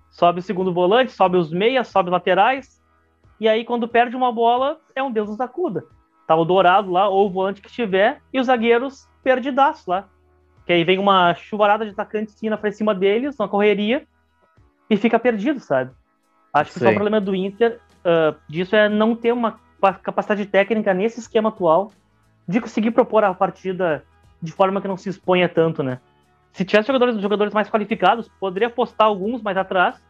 Sobe 0.09 0.39
o 0.39 0.43
segundo 0.43 0.73
volante, 0.73 1.11
sobe 1.11 1.37
os 1.37 1.51
meias, 1.51 1.87
sobe 1.87 2.09
laterais, 2.09 2.81
e 3.39 3.47
aí 3.47 3.63
quando 3.63 3.87
perde 3.87 4.15
uma 4.15 4.31
bola, 4.31 4.79
é 4.95 5.03
um 5.03 5.11
Deus 5.11 5.29
nos 5.29 5.39
acuda. 5.39 5.85
Tá 6.25 6.35
o 6.35 6.43
Dourado 6.43 6.91
lá, 6.91 7.07
ou 7.07 7.27
o 7.27 7.29
volante 7.29 7.61
que 7.61 7.67
estiver, 7.67 8.21
e 8.33 8.39
os 8.39 8.47
zagueiros 8.47 9.07
perdidaços 9.23 9.85
lá. 9.85 10.07
Que 10.65 10.73
aí 10.73 10.83
vem 10.83 10.99
uma 10.99 11.33
chuvarada 11.35 11.85
de 11.85 11.91
atacante 11.91 12.33
na 12.49 12.57
frente 12.57 12.77
cima 12.77 12.93
deles, 12.93 13.39
uma 13.39 13.47
correria, 13.47 14.05
e 14.89 14.97
fica 14.97 15.19
perdido, 15.19 15.59
sabe? 15.59 15.91
Acho 16.53 16.73
que 16.73 16.79
só 16.79 16.89
o 16.89 16.93
problema 16.93 17.21
do 17.21 17.35
Inter 17.35 17.79
uh, 17.99 18.35
disso 18.49 18.75
é 18.75 18.89
não 18.89 19.15
ter 19.15 19.31
uma 19.31 19.59
capacidade 20.01 20.45
técnica 20.45 20.93
nesse 20.93 21.19
esquema 21.19 21.49
atual 21.49 21.91
de 22.47 22.59
conseguir 22.59 22.91
propor 22.91 23.23
a 23.23 23.33
partida 23.33 24.03
de 24.41 24.51
forma 24.51 24.81
que 24.81 24.87
não 24.87 24.97
se 24.97 25.09
exponha 25.09 25.47
tanto, 25.47 25.83
né? 25.83 25.99
Se 26.57 26.65
tivesse 26.65 26.87
jogadores, 26.87 27.21
jogadores 27.21 27.53
mais 27.53 27.69
qualificados, 27.69 28.27
poderia 28.39 28.67
postar 28.67 29.05
alguns 29.05 29.43
mais 29.43 29.55
atrás 29.55 30.01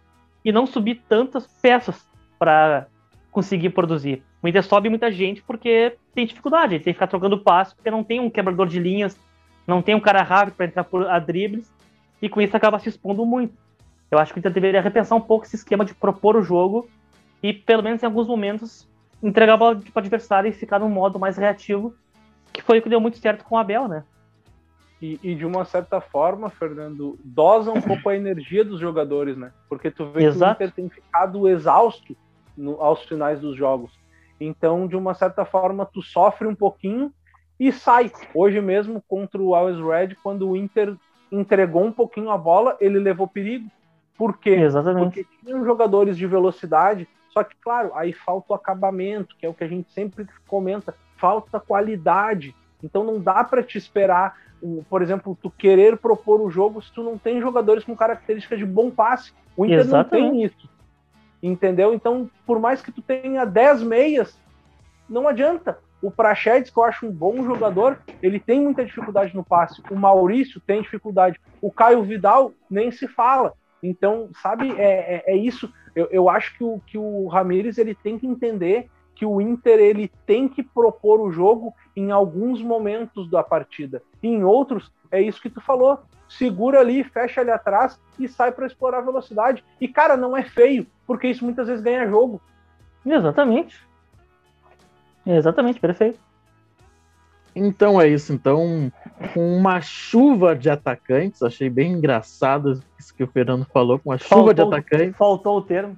e 0.45 0.49
não 0.49 0.65
subir 0.65 1.03
tantas 1.09 1.45
peças 1.45 2.09
para 2.39 2.87
conseguir 3.33 3.71
produzir. 3.71 4.23
O 4.41 4.47
Inter 4.47 4.63
sobe 4.63 4.87
muita 4.87 5.11
gente 5.11 5.43
porque 5.43 5.97
tem 6.15 6.25
dificuldade, 6.25 6.79
tem 6.79 6.83
que 6.85 6.93
ficar 6.93 7.07
trocando 7.07 7.37
passo, 7.37 7.75
porque 7.75 7.91
não 7.91 8.01
tem 8.01 8.21
um 8.21 8.29
quebrador 8.29 8.65
de 8.65 8.79
linhas, 8.79 9.19
não 9.67 9.81
tem 9.81 9.93
um 9.93 9.99
cara 9.99 10.23
rápido 10.23 10.55
para 10.55 10.67
entrar 10.67 10.85
por 10.85 11.05
a 11.09 11.19
dribles, 11.19 11.69
e 12.21 12.29
com 12.29 12.39
isso 12.39 12.55
acaba 12.55 12.79
se 12.79 12.87
expondo 12.87 13.25
muito. 13.25 13.53
Eu 14.09 14.17
acho 14.17 14.31
que 14.31 14.39
o 14.39 14.41
Inter 14.41 14.53
deveria 14.53 14.79
repensar 14.79 15.17
um 15.17 15.21
pouco 15.21 15.45
esse 15.45 15.57
esquema 15.57 15.83
de 15.83 15.93
propor 15.93 16.37
o 16.37 16.41
jogo 16.41 16.87
e, 17.43 17.51
pelo 17.51 17.83
menos 17.83 18.01
em 18.01 18.05
alguns 18.05 18.25
momentos, 18.25 18.87
entregar 19.21 19.55
a 19.55 19.57
bola 19.57 19.75
para 19.75 19.91
o 19.93 19.99
adversário 19.99 20.47
e 20.47 20.53
ficar 20.53 20.79
num 20.79 20.87
modo 20.87 21.19
mais 21.19 21.35
reativo, 21.35 21.93
que 22.53 22.61
foi 22.61 22.79
o 22.79 22.81
que 22.81 22.87
deu 22.87 23.01
muito 23.01 23.17
certo 23.17 23.43
com 23.43 23.55
o 23.55 23.57
Abel, 23.57 23.89
né? 23.89 24.05
E, 25.01 25.19
e, 25.21 25.35
de 25.35 25.45
uma 25.45 25.63
certa 25.63 26.01
forma, 26.01 26.49
Fernando, 26.49 27.19
dosa 27.23 27.71
um 27.71 27.81
pouco 27.81 28.09
a 28.09 28.15
energia 28.15 28.65
dos 28.65 28.79
jogadores, 28.79 29.37
né? 29.37 29.51
Porque 29.69 29.91
tu 29.91 30.05
vê 30.07 30.25
Exato. 30.25 30.57
que 30.57 30.63
o 30.63 30.65
Inter 30.65 30.75
tem 30.75 30.89
ficado 30.89 31.47
exausto 31.47 32.17
no, 32.57 32.81
aos 32.81 33.03
finais 33.03 33.39
dos 33.39 33.55
jogos. 33.55 33.91
Então, 34.39 34.87
de 34.87 34.95
uma 34.95 35.13
certa 35.13 35.45
forma, 35.45 35.85
tu 35.85 36.01
sofre 36.01 36.47
um 36.47 36.55
pouquinho 36.55 37.13
e 37.59 37.71
sai. 37.71 38.11
Hoje 38.33 38.59
mesmo, 38.59 39.01
contra 39.07 39.39
o 39.39 39.53
Always 39.53 39.79
Red, 39.79 40.15
quando 40.23 40.49
o 40.49 40.57
Inter 40.57 40.95
entregou 41.31 41.83
um 41.83 41.91
pouquinho 41.91 42.31
a 42.31 42.37
bola, 42.37 42.75
ele 42.79 42.99
levou 42.99 43.27
perigo. 43.27 43.69
Por 44.17 44.37
quê? 44.37 44.51
Exatamente. 44.51 45.03
Porque 45.03 45.25
tinham 45.45 45.63
jogadores 45.63 46.17
de 46.17 46.25
velocidade, 46.25 47.07
só 47.29 47.43
que, 47.43 47.55
claro, 47.61 47.91
aí 47.93 48.13
falta 48.13 48.53
o 48.53 48.55
acabamento, 48.55 49.35
que 49.37 49.45
é 49.45 49.49
o 49.49 49.53
que 49.53 49.63
a 49.63 49.67
gente 49.67 49.91
sempre 49.91 50.27
comenta, 50.47 50.95
falta 51.17 51.59
qualidade. 51.59 52.55
Então 52.83 53.03
não 53.03 53.19
dá 53.19 53.43
para 53.43 53.61
te 53.61 53.77
esperar, 53.77 54.35
por 54.89 55.01
exemplo, 55.01 55.37
tu 55.41 55.49
querer 55.49 55.97
propor 55.97 56.41
o 56.41 56.49
jogo 56.49 56.81
se 56.81 56.91
tu 56.91 57.03
não 57.03 57.17
tem 57.17 57.39
jogadores 57.39 57.83
com 57.83 57.95
características 57.95 58.59
de 58.59 58.65
bom 58.65 58.89
passe. 58.89 59.31
O 59.55 59.65
Inter 59.65 59.79
Exatamente. 59.79 60.23
não 60.23 60.31
tem 60.31 60.43
isso. 60.43 60.69
Entendeu? 61.41 61.93
Então, 61.93 62.29
por 62.45 62.59
mais 62.59 62.81
que 62.81 62.91
tu 62.91 63.01
tenha 63.01 63.45
10 63.45 63.83
meias, 63.83 64.39
não 65.09 65.27
adianta. 65.27 65.79
O 66.01 66.11
Prachedes, 66.11 66.69
que 66.69 66.77
eu 66.77 66.83
acho 66.83 67.07
um 67.07 67.11
bom 67.11 67.43
jogador, 67.43 67.99
ele 68.21 68.39
tem 68.39 68.61
muita 68.61 68.85
dificuldade 68.85 69.35
no 69.35 69.43
passe. 69.43 69.81
O 69.89 69.95
Maurício 69.95 70.61
tem 70.61 70.81
dificuldade. 70.81 71.39
O 71.61 71.71
Caio 71.71 72.03
Vidal 72.03 72.51
nem 72.69 72.91
se 72.91 73.07
fala. 73.07 73.53
Então, 73.81 74.29
sabe, 74.41 74.71
é, 74.77 75.23
é, 75.25 75.33
é 75.33 75.35
isso. 75.35 75.71
Eu, 75.95 76.07
eu 76.11 76.29
acho 76.29 76.55
que 76.55 76.63
o, 76.63 76.79
que 76.85 76.97
o 76.97 77.27
Ramires 77.27 77.77
ele 77.77 77.95
tem 77.95 78.17
que 78.19 78.27
entender 78.27 78.89
que 79.15 79.25
o 79.25 79.41
Inter 79.41 79.79
ele 79.79 80.11
tem 80.27 80.47
que 80.47 80.61
propor 80.61 81.19
o 81.19 81.31
jogo 81.31 81.73
em 81.95 82.11
alguns 82.11 82.61
momentos 82.61 83.27
da 83.29 83.41
partida. 83.41 84.03
E 84.21 84.27
em 84.27 84.43
outros, 84.43 84.91
é 85.11 85.21
isso 85.21 85.41
que 85.41 85.49
tu 85.49 85.61
falou. 85.61 85.99
Segura 86.27 86.79
ali, 86.79 87.03
fecha 87.03 87.41
ali 87.41 87.51
atrás 87.51 87.99
e 88.19 88.27
sai 88.27 88.51
para 88.51 88.67
explorar 88.67 88.99
a 88.99 89.01
velocidade. 89.01 89.63
E, 89.79 89.87
cara, 89.87 90.17
não 90.17 90.35
é 90.35 90.43
feio, 90.43 90.85
porque 91.05 91.27
isso 91.27 91.45
muitas 91.45 91.67
vezes 91.67 91.83
ganha 91.83 92.07
jogo. 92.07 92.41
Exatamente. 93.05 93.81
Exatamente, 95.25 95.79
perfeito. 95.79 96.19
Então 97.55 97.99
é 97.99 98.07
isso. 98.07 98.31
Então, 98.31 98.91
com 99.33 99.57
uma 99.57 99.81
chuva 99.81 100.55
de 100.55 100.69
atacantes, 100.69 101.41
achei 101.41 101.69
bem 101.69 101.93
engraçado 101.93 102.83
isso 102.99 103.13
que 103.13 103.23
o 103.23 103.27
Fernando 103.27 103.65
falou, 103.65 103.97
com 103.97 104.11
uma 104.11 104.17
chuva 104.17 104.35
faltou, 104.35 104.53
de 104.53 104.61
atacantes. 104.61 105.17
Faltou 105.17 105.57
o 105.57 105.61
termo. 105.61 105.97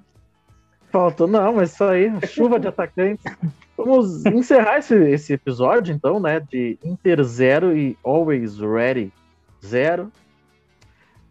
Faltou, 0.91 1.27
não, 1.27 1.53
mas 1.53 1.73
isso 1.73 1.84
aí, 1.84 2.12
chuva 2.27 2.60
de 2.60 2.67
atacantes. 2.67 3.23
Vamos 3.79 4.25
encerrar 4.25 4.79
esse, 4.79 4.93
esse 4.93 5.31
episódio, 5.31 5.95
então, 5.95 6.19
né? 6.19 6.41
De 6.41 6.77
Inter 6.83 7.23
0 7.23 7.77
e 7.77 7.97
Always 8.03 8.59
Ready 8.59 9.09
0. 9.65 10.11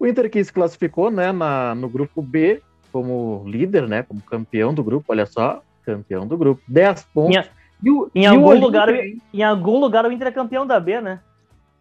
O 0.00 0.06
Inter 0.06 0.30
que 0.30 0.42
se 0.42 0.50
classificou, 0.50 1.10
né, 1.10 1.30
na, 1.30 1.74
no 1.74 1.90
grupo 1.90 2.22
B, 2.22 2.62
como 2.90 3.44
líder, 3.46 3.86
né? 3.86 4.02
Como 4.02 4.22
campeão 4.22 4.72
do 4.72 4.82
grupo, 4.82 5.12
olha 5.12 5.26
só, 5.26 5.62
campeão 5.84 6.26
do 6.26 6.38
grupo. 6.38 6.62
10 6.66 7.04
pontos. 7.12 7.28
Minha 7.28 7.46
e 7.82 7.90
o, 7.90 8.10
em, 8.14 8.22
e 8.22 8.26
algum 8.26 8.58
lugar, 8.58 8.88
em 8.90 9.42
algum 9.42 9.78
lugar 9.78 10.06
o 10.06 10.10
Inter 10.10 10.28
é 10.28 10.32
campeão 10.32 10.66
da 10.66 10.80
B, 10.80 11.02
né? 11.02 11.20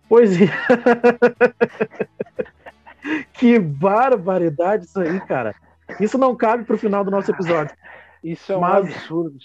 Pois 0.09 0.37
é. 0.41 0.47
que 3.31 3.57
barbaridade 3.57 4.83
isso 4.83 4.99
aí, 4.99 5.17
cara. 5.21 5.55
Isso 5.97 6.17
não 6.17 6.35
cabe 6.35 6.65
pro 6.65 6.77
final 6.77 7.05
do 7.05 7.11
nosso 7.11 7.31
episódio. 7.31 7.73
Isso 8.21 8.51
é 8.51 8.57
um 8.57 8.59
Mas... 8.59 8.85
absurdo. 8.85 9.37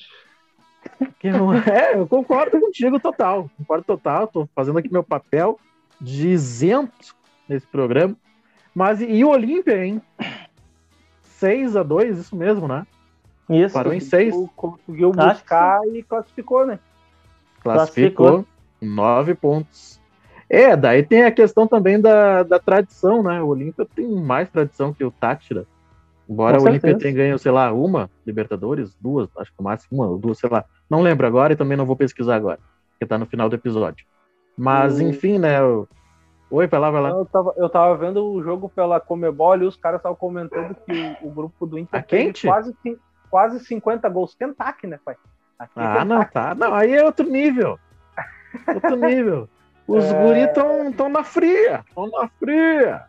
É, 1.71 1.97
eu 1.97 2.07
concordo 2.07 2.59
contigo 2.61 2.99
total. 2.99 3.49
Concordo 3.57 3.85
total. 3.85 4.27
Tô 4.27 4.49
fazendo 4.55 4.79
aqui 4.79 4.92
meu 4.92 5.05
papel 5.05 5.59
de 6.01 6.29
isento 6.29 7.14
nesse 7.49 7.66
programa. 7.66 8.16
Mas 8.75 9.01
e 9.01 9.25
o 9.25 9.29
Olímpia, 9.29 9.85
hein? 9.85 10.03
6 11.23 11.77
a 11.77 11.83
2 11.83 12.18
isso 12.18 12.37
mesmo, 12.37 12.66
né? 12.66 12.87
Isso. 13.49 13.75
Parou 13.75 13.92
em 13.92 14.01
seis. 14.01 14.35
Conseguiu 14.57 15.12
buscar 15.12 15.81
e 15.92 16.03
classificou, 16.03 16.66
né? 16.66 16.79
Classificou. 17.61 18.27
classificou. 18.27 18.47
Nove 18.81 19.35
pontos. 19.35 20.01
É, 20.49 20.77
daí 20.77 21.03
tem 21.03 21.25
a 21.25 21.33
questão 21.33 21.66
também 21.66 22.01
da, 22.01 22.42
da 22.42 22.59
tradição, 22.59 23.23
né? 23.23 23.40
O 23.40 23.49
Olímpia 23.49 23.87
tem 23.95 24.07
mais 24.09 24.51
tradição 24.51 24.92
que 24.92 25.05
o 25.05 25.11
Tátira. 25.11 25.66
Embora 26.33 26.59
o 26.59 26.64
Olímpia 26.64 26.97
tenha 26.97 27.14
ganho, 27.14 27.38
sei 27.38 27.53
lá, 27.53 27.71
uma 27.73 28.11
Libertadores, 28.27 28.97
duas, 28.99 29.29
acho 29.37 29.53
que 29.55 29.62
mais 29.62 29.87
uma 29.92 30.07
ou 30.07 30.18
duas, 30.18 30.38
sei 30.38 30.49
lá. 30.49 30.64
Não 30.88 31.03
lembro 31.03 31.27
agora 31.27 31.53
e 31.53 31.57
também 31.57 31.77
não 31.77 31.85
vou 31.85 31.95
pesquisar 31.95 32.37
agora, 32.37 32.59
porque 32.90 33.05
tá 33.05 33.18
no 33.18 33.27
final 33.27 33.49
do 33.51 33.57
episódio. 33.57 34.07
Mas, 34.57 34.99
enfim, 34.99 35.38
né? 35.38 35.59
Oi, 36.51 36.66
vai 36.66 36.81
lá, 36.81 36.90
vai 36.90 37.03
lá. 37.03 37.11
Eu 37.11 37.27
tava, 37.27 37.55
eu 37.57 37.68
tava 37.68 37.97
vendo 37.97 38.25
o 38.25 38.42
jogo 38.42 38.68
pela 38.68 39.01
Comebol 39.01 39.59
e 39.59 39.64
os 39.64 39.77
caras 39.77 39.99
estavam 39.99 40.16
comentando 40.16 40.75
que 40.87 41.16
o, 41.23 41.29
o, 41.29 41.31
grupo 41.31 41.66
do 41.66 41.79
Inter 41.79 42.01
a 42.01 42.03
quente? 42.03 42.47
quase 42.47 42.75
quase 43.31 43.61
50 43.61 44.09
gols. 44.09 44.35
Kentucky, 44.35 44.87
né, 44.87 44.99
pai? 45.05 45.16
Aqui 45.59 45.79
é 45.79 45.83
ah, 45.83 46.05
não, 46.05 46.25
tá. 46.25 46.55
Não, 46.55 46.75
aí 46.75 46.95
é 46.95 47.05
outro 47.05 47.29
nível. 47.29 47.79
Outro 48.68 48.97
nível. 48.97 49.49
Os 49.88 50.05
é... 50.05 50.23
guris 50.23 50.90
estão 50.90 51.09
na 51.09 51.25
fria. 51.25 51.85
Estão 51.88 52.09
na 52.09 52.29
fria. 52.38 53.05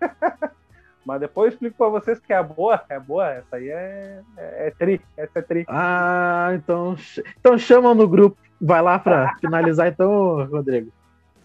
Mas 1.04 1.20
depois 1.20 1.46
eu 1.46 1.52
explico 1.54 1.76
pra 1.76 1.88
vocês 1.88 2.18
que 2.18 2.32
é 2.32 2.42
boa, 2.42 2.82
é 2.88 2.98
boa, 2.98 3.28
essa 3.30 3.56
aí 3.56 3.68
é, 3.68 4.20
é, 4.38 4.68
é 4.68 4.70
tri, 4.70 5.00
essa 5.16 5.38
é 5.38 5.42
tri. 5.42 5.64
Ah, 5.68 6.52
então, 6.54 6.96
então 7.38 7.58
chama 7.58 7.94
no 7.94 8.08
grupo. 8.08 8.36
Vai 8.60 8.80
lá 8.80 8.98
para 8.98 9.36
finalizar 9.40 9.88
então, 9.88 10.44
Rodrigo. 10.46 10.90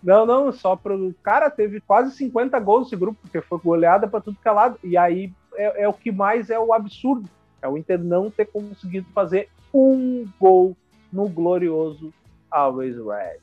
Não, 0.01 0.25
não, 0.25 0.51
só 0.51 0.77
pro 0.77 1.13
cara 1.21 1.49
teve 1.49 1.81
quase 1.81 2.15
50 2.15 2.57
gols 2.59 2.87
esse 2.87 2.95
grupo, 2.95 3.19
porque 3.21 3.41
foi 3.41 3.59
goleada 3.59 4.07
para 4.07 4.21
tudo 4.21 4.37
que 4.41 4.47
é 4.47 4.51
lado. 4.51 4.79
E 4.81 4.95
aí 4.95 5.31
é, 5.55 5.83
é, 5.83 5.89
o 5.89 5.93
que 5.93 6.11
mais 6.11 6.49
é 6.49 6.57
o 6.57 6.73
absurdo. 6.73 7.29
É 7.61 7.67
o 7.67 7.77
Inter 7.77 7.99
não 7.99 8.31
ter 8.31 8.45
conseguido 8.45 9.07
fazer 9.13 9.49
um 9.73 10.25
gol 10.39 10.75
no 11.11 11.27
glorioso 11.27 12.13
Always 12.49 12.95
Red. 12.95 13.39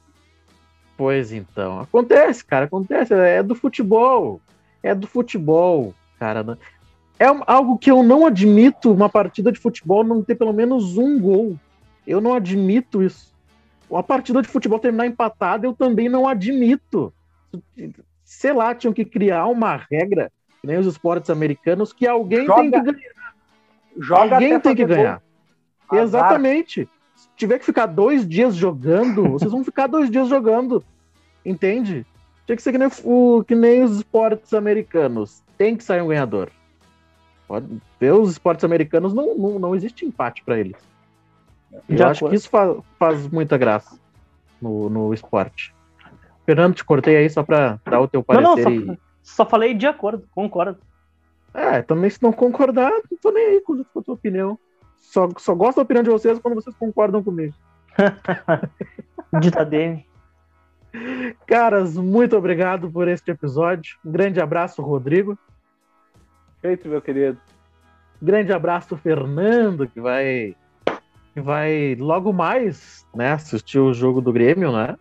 Pois 0.96 1.31
então, 1.31 1.81
acontece, 1.81 2.42
cara, 2.42 2.64
acontece, 2.64 3.12
é 3.12 3.42
do 3.42 3.55
futebol, 3.55 4.40
é 4.83 4.94
do 4.94 5.07
futebol, 5.07 5.94
cara. 6.18 6.42
Né? 6.42 6.57
É 7.18 7.26
algo 7.46 7.79
que 7.79 7.90
eu 7.90 8.02
não 8.02 8.26
admito, 8.26 8.92
uma 8.92 9.09
partida 9.09 9.50
de 9.50 9.59
futebol 9.59 10.05
não 10.05 10.22
ter 10.22 10.35
pelo 10.35 10.52
menos 10.52 10.96
um 10.98 11.18
gol. 11.18 11.57
Eu 12.07 12.20
não 12.20 12.35
admito 12.35 13.02
isso. 13.02 13.35
Uma 13.88 14.02
partida 14.02 14.42
de 14.42 14.48
futebol 14.48 14.79
terminar 14.79 15.07
empatada, 15.07 15.66
eu 15.66 15.72
também 15.72 16.09
não 16.09 16.29
admito. 16.29 17.12
Sei 18.24 18.52
lá, 18.52 18.74
tinham 18.74 18.92
que 18.92 19.05
criar 19.05 19.46
uma 19.46 19.76
regra, 19.90 20.31
que 20.61 20.66
nem 20.66 20.79
os 20.79 20.87
esportes 20.87 21.31
americanos, 21.31 21.92
que 21.92 22.07
alguém 22.07 22.46
Joga... 22.46 22.61
tem 22.62 22.70
que 22.70 22.81
ganhar. 22.92 23.35
Joga 23.98 24.35
Alguém 24.35 24.61
tem 24.61 24.74
que 24.74 24.85
ganhar. 24.85 25.22
Exatamente. 25.92 26.88
Se 27.14 27.29
tiver 27.37 27.59
que 27.59 27.64
ficar 27.64 27.87
dois 27.87 28.29
dias 28.29 28.55
jogando, 28.55 29.31
vocês 29.31 29.50
vão 29.50 29.64
ficar 29.64 29.87
dois 29.87 30.11
dias 30.11 30.29
jogando. 30.29 30.85
Entende? 31.44 32.05
Tinha 32.44 32.57
que 32.57 32.62
ser 32.62 32.72
que 32.72 32.79
nem, 32.79 32.88
o, 33.05 33.44
que 33.44 33.55
nem 33.55 33.83
os 33.83 33.96
esportes 33.96 34.52
americanos. 34.52 35.42
Tem 35.57 35.77
que 35.77 35.85
sair 35.85 36.03
um 36.03 36.09
ganhador. 36.09 36.51
Pode 37.47 37.81
esportes 38.29 38.64
americanos, 38.64 39.14
não, 39.14 39.37
não, 39.37 39.59
não 39.59 39.75
existe 39.75 40.05
empate 40.05 40.42
para 40.42 40.59
eles. 40.59 40.77
Eu 41.88 42.07
acho 42.07 42.29
que 42.29 42.35
isso 42.35 42.49
faz, 42.49 42.77
faz 42.99 43.29
muita 43.29 43.57
graça 43.57 43.99
no, 44.61 44.88
no 44.88 45.14
esporte. 45.14 45.75
Fernando, 46.45 46.75
te 46.75 46.85
cortei 46.85 47.16
aí 47.16 47.31
só 47.31 47.42
para 47.42 47.79
dar 47.85 48.01
o 48.01 48.09
teu 48.09 48.23
parecer. 48.23 48.64
Não, 48.64 48.87
não, 48.87 48.95
só, 48.95 49.01
só 49.23 49.47
falei 49.47 49.75
de 49.75 49.87
acordo, 49.87 50.27
concordo. 50.35 50.79
É, 51.53 51.83
também 51.83 52.11
se 52.11 52.23
não 52.23 52.33
concordar, 52.33 52.90
não 53.11 53.19
tô 53.21 53.31
nem 53.31 53.47
aí 53.47 53.61
com 53.61 53.75
a 53.75 54.03
tua 54.03 54.14
opinião. 54.14 54.59
Só, 55.01 55.29
só 55.38 55.55
gosto 55.55 55.77
da 55.77 55.83
opinião 55.83 56.03
de 56.03 56.11
vocês 56.11 56.38
quando 56.38 56.55
vocês 56.55 56.75
concordam 56.77 57.23
comigo. 57.23 57.55
Dita 59.40 59.64
Dene. 59.64 60.07
Caras, 61.46 61.96
muito 61.96 62.37
obrigado 62.37 62.90
por 62.90 63.09
este 63.09 63.30
episódio. 63.30 63.96
Um 64.04 64.11
grande 64.11 64.40
abraço, 64.40 64.82
Rodrigo. 64.82 65.38
Feito, 66.61 66.88
meu 66.88 67.00
querido. 67.00 67.38
Grande 68.20 68.52
abraço, 68.52 68.96
Fernando, 68.96 69.87
que 69.87 70.00
vai 70.00 70.56
que 71.35 71.40
vai 71.42 71.94
logo 71.98 72.32
mais, 72.32 73.06
né, 73.14 73.32
assistir 73.32 73.78
o 73.78 73.92
jogo 73.92 74.22
do 74.22 74.32
Grêmio, 74.32 74.72
né? 74.72 74.96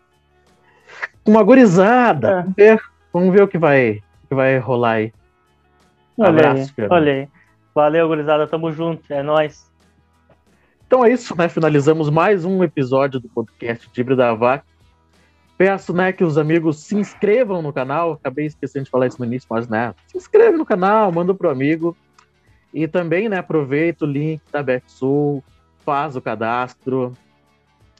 Uma 1.25 1.41
gurizada. 1.41 2.27
É. 2.27 2.41
Vamos, 2.41 2.55
ver, 2.55 2.81
vamos 3.13 3.33
ver 3.33 3.43
o 3.43 3.47
que 3.47 3.57
vai, 3.57 4.03
o 4.25 4.27
que 4.27 4.35
vai 4.35 4.57
rolar 4.59 4.91
aí. 4.91 5.13
Olha 6.17 6.29
abraço, 6.29 6.61
aí, 6.61 6.67
Fernando. 6.67 6.91
olha 6.91 7.13
aí. 7.13 7.29
Valeu, 7.73 8.07
gurizada. 8.07 8.47
Tamo 8.47 8.71
junto. 8.71 9.11
É 9.11 9.23
nóis. 9.23 9.71
Então 10.85 11.03
é 11.05 11.11
isso, 11.11 11.35
né? 11.37 11.47
Finalizamos 11.47 12.09
mais 12.09 12.45
um 12.45 12.63
episódio 12.63 13.19
do 13.19 13.29
podcast 13.29 13.89
Tibre 13.91 14.15
da 14.15 14.33
Vaca. 14.33 14.65
Peço, 15.57 15.93
né, 15.93 16.11
que 16.11 16.23
os 16.23 16.37
amigos 16.37 16.83
se 16.83 16.95
inscrevam 16.95 17.61
no 17.61 17.71
canal. 17.71 18.13
Acabei 18.13 18.45
esquecendo 18.45 18.85
de 18.85 18.91
falar 18.91 19.07
isso 19.07 19.19
no 19.19 19.25
início, 19.25 19.47
mas, 19.49 19.67
né, 19.67 19.93
se 20.07 20.17
inscreve 20.17 20.57
no 20.57 20.65
canal, 20.65 21.11
manda 21.11 21.33
pro 21.33 21.49
amigo. 21.49 21.95
E 22.73 22.87
também, 22.87 23.29
né, 23.29 23.37
aproveita 23.37 24.03
o 24.03 24.07
link 24.07 24.41
da 24.51 24.61
BetSul, 24.61 25.41
faz 25.85 26.15
o 26.15 26.21
cadastro, 26.21 27.13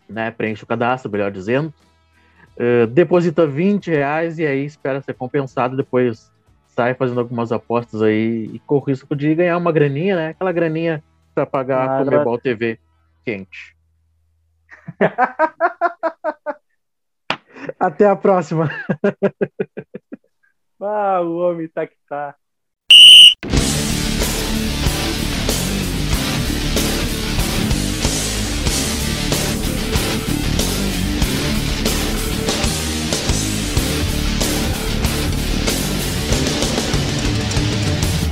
né, 0.10 0.32
preenche 0.32 0.64
o 0.64 0.68
cadastro, 0.68 1.10
melhor 1.10 1.32
dizendo. 1.32 1.74
Uh, 2.58 2.88
deposita 2.88 3.46
20 3.46 3.90
reais 3.90 4.40
e 4.40 4.46
aí 4.46 4.66
espera 4.66 5.02
ser 5.02 5.14
compensado. 5.14 5.78
Depois 5.78 6.32
sai 6.68 6.94
fazendo 6.94 7.22
algumas 7.22 7.54
apostas 7.54 8.02
aí 8.02 8.50
e 8.54 8.60
corre 8.60 8.84
o 8.84 8.86
risco 8.88 9.16
de 9.16 9.34
ganhar 9.34 9.58
uma 9.58 9.72
graninha, 9.72 10.16
né? 10.16 10.28
Aquela 10.30 10.52
graninha 10.52 11.02
para 11.34 11.46
pagar 11.46 12.02
a 12.02 12.04
Comebol 12.04 12.38
TV 12.38 12.78
quente. 13.24 13.76
Até 17.80 18.06
a 18.08 18.16
próxima. 18.16 18.70
ah, 20.82 21.22
o 21.22 21.38
homem 21.38 21.68
tá 21.68 21.88
que 21.88 21.96
tá. 22.08 22.36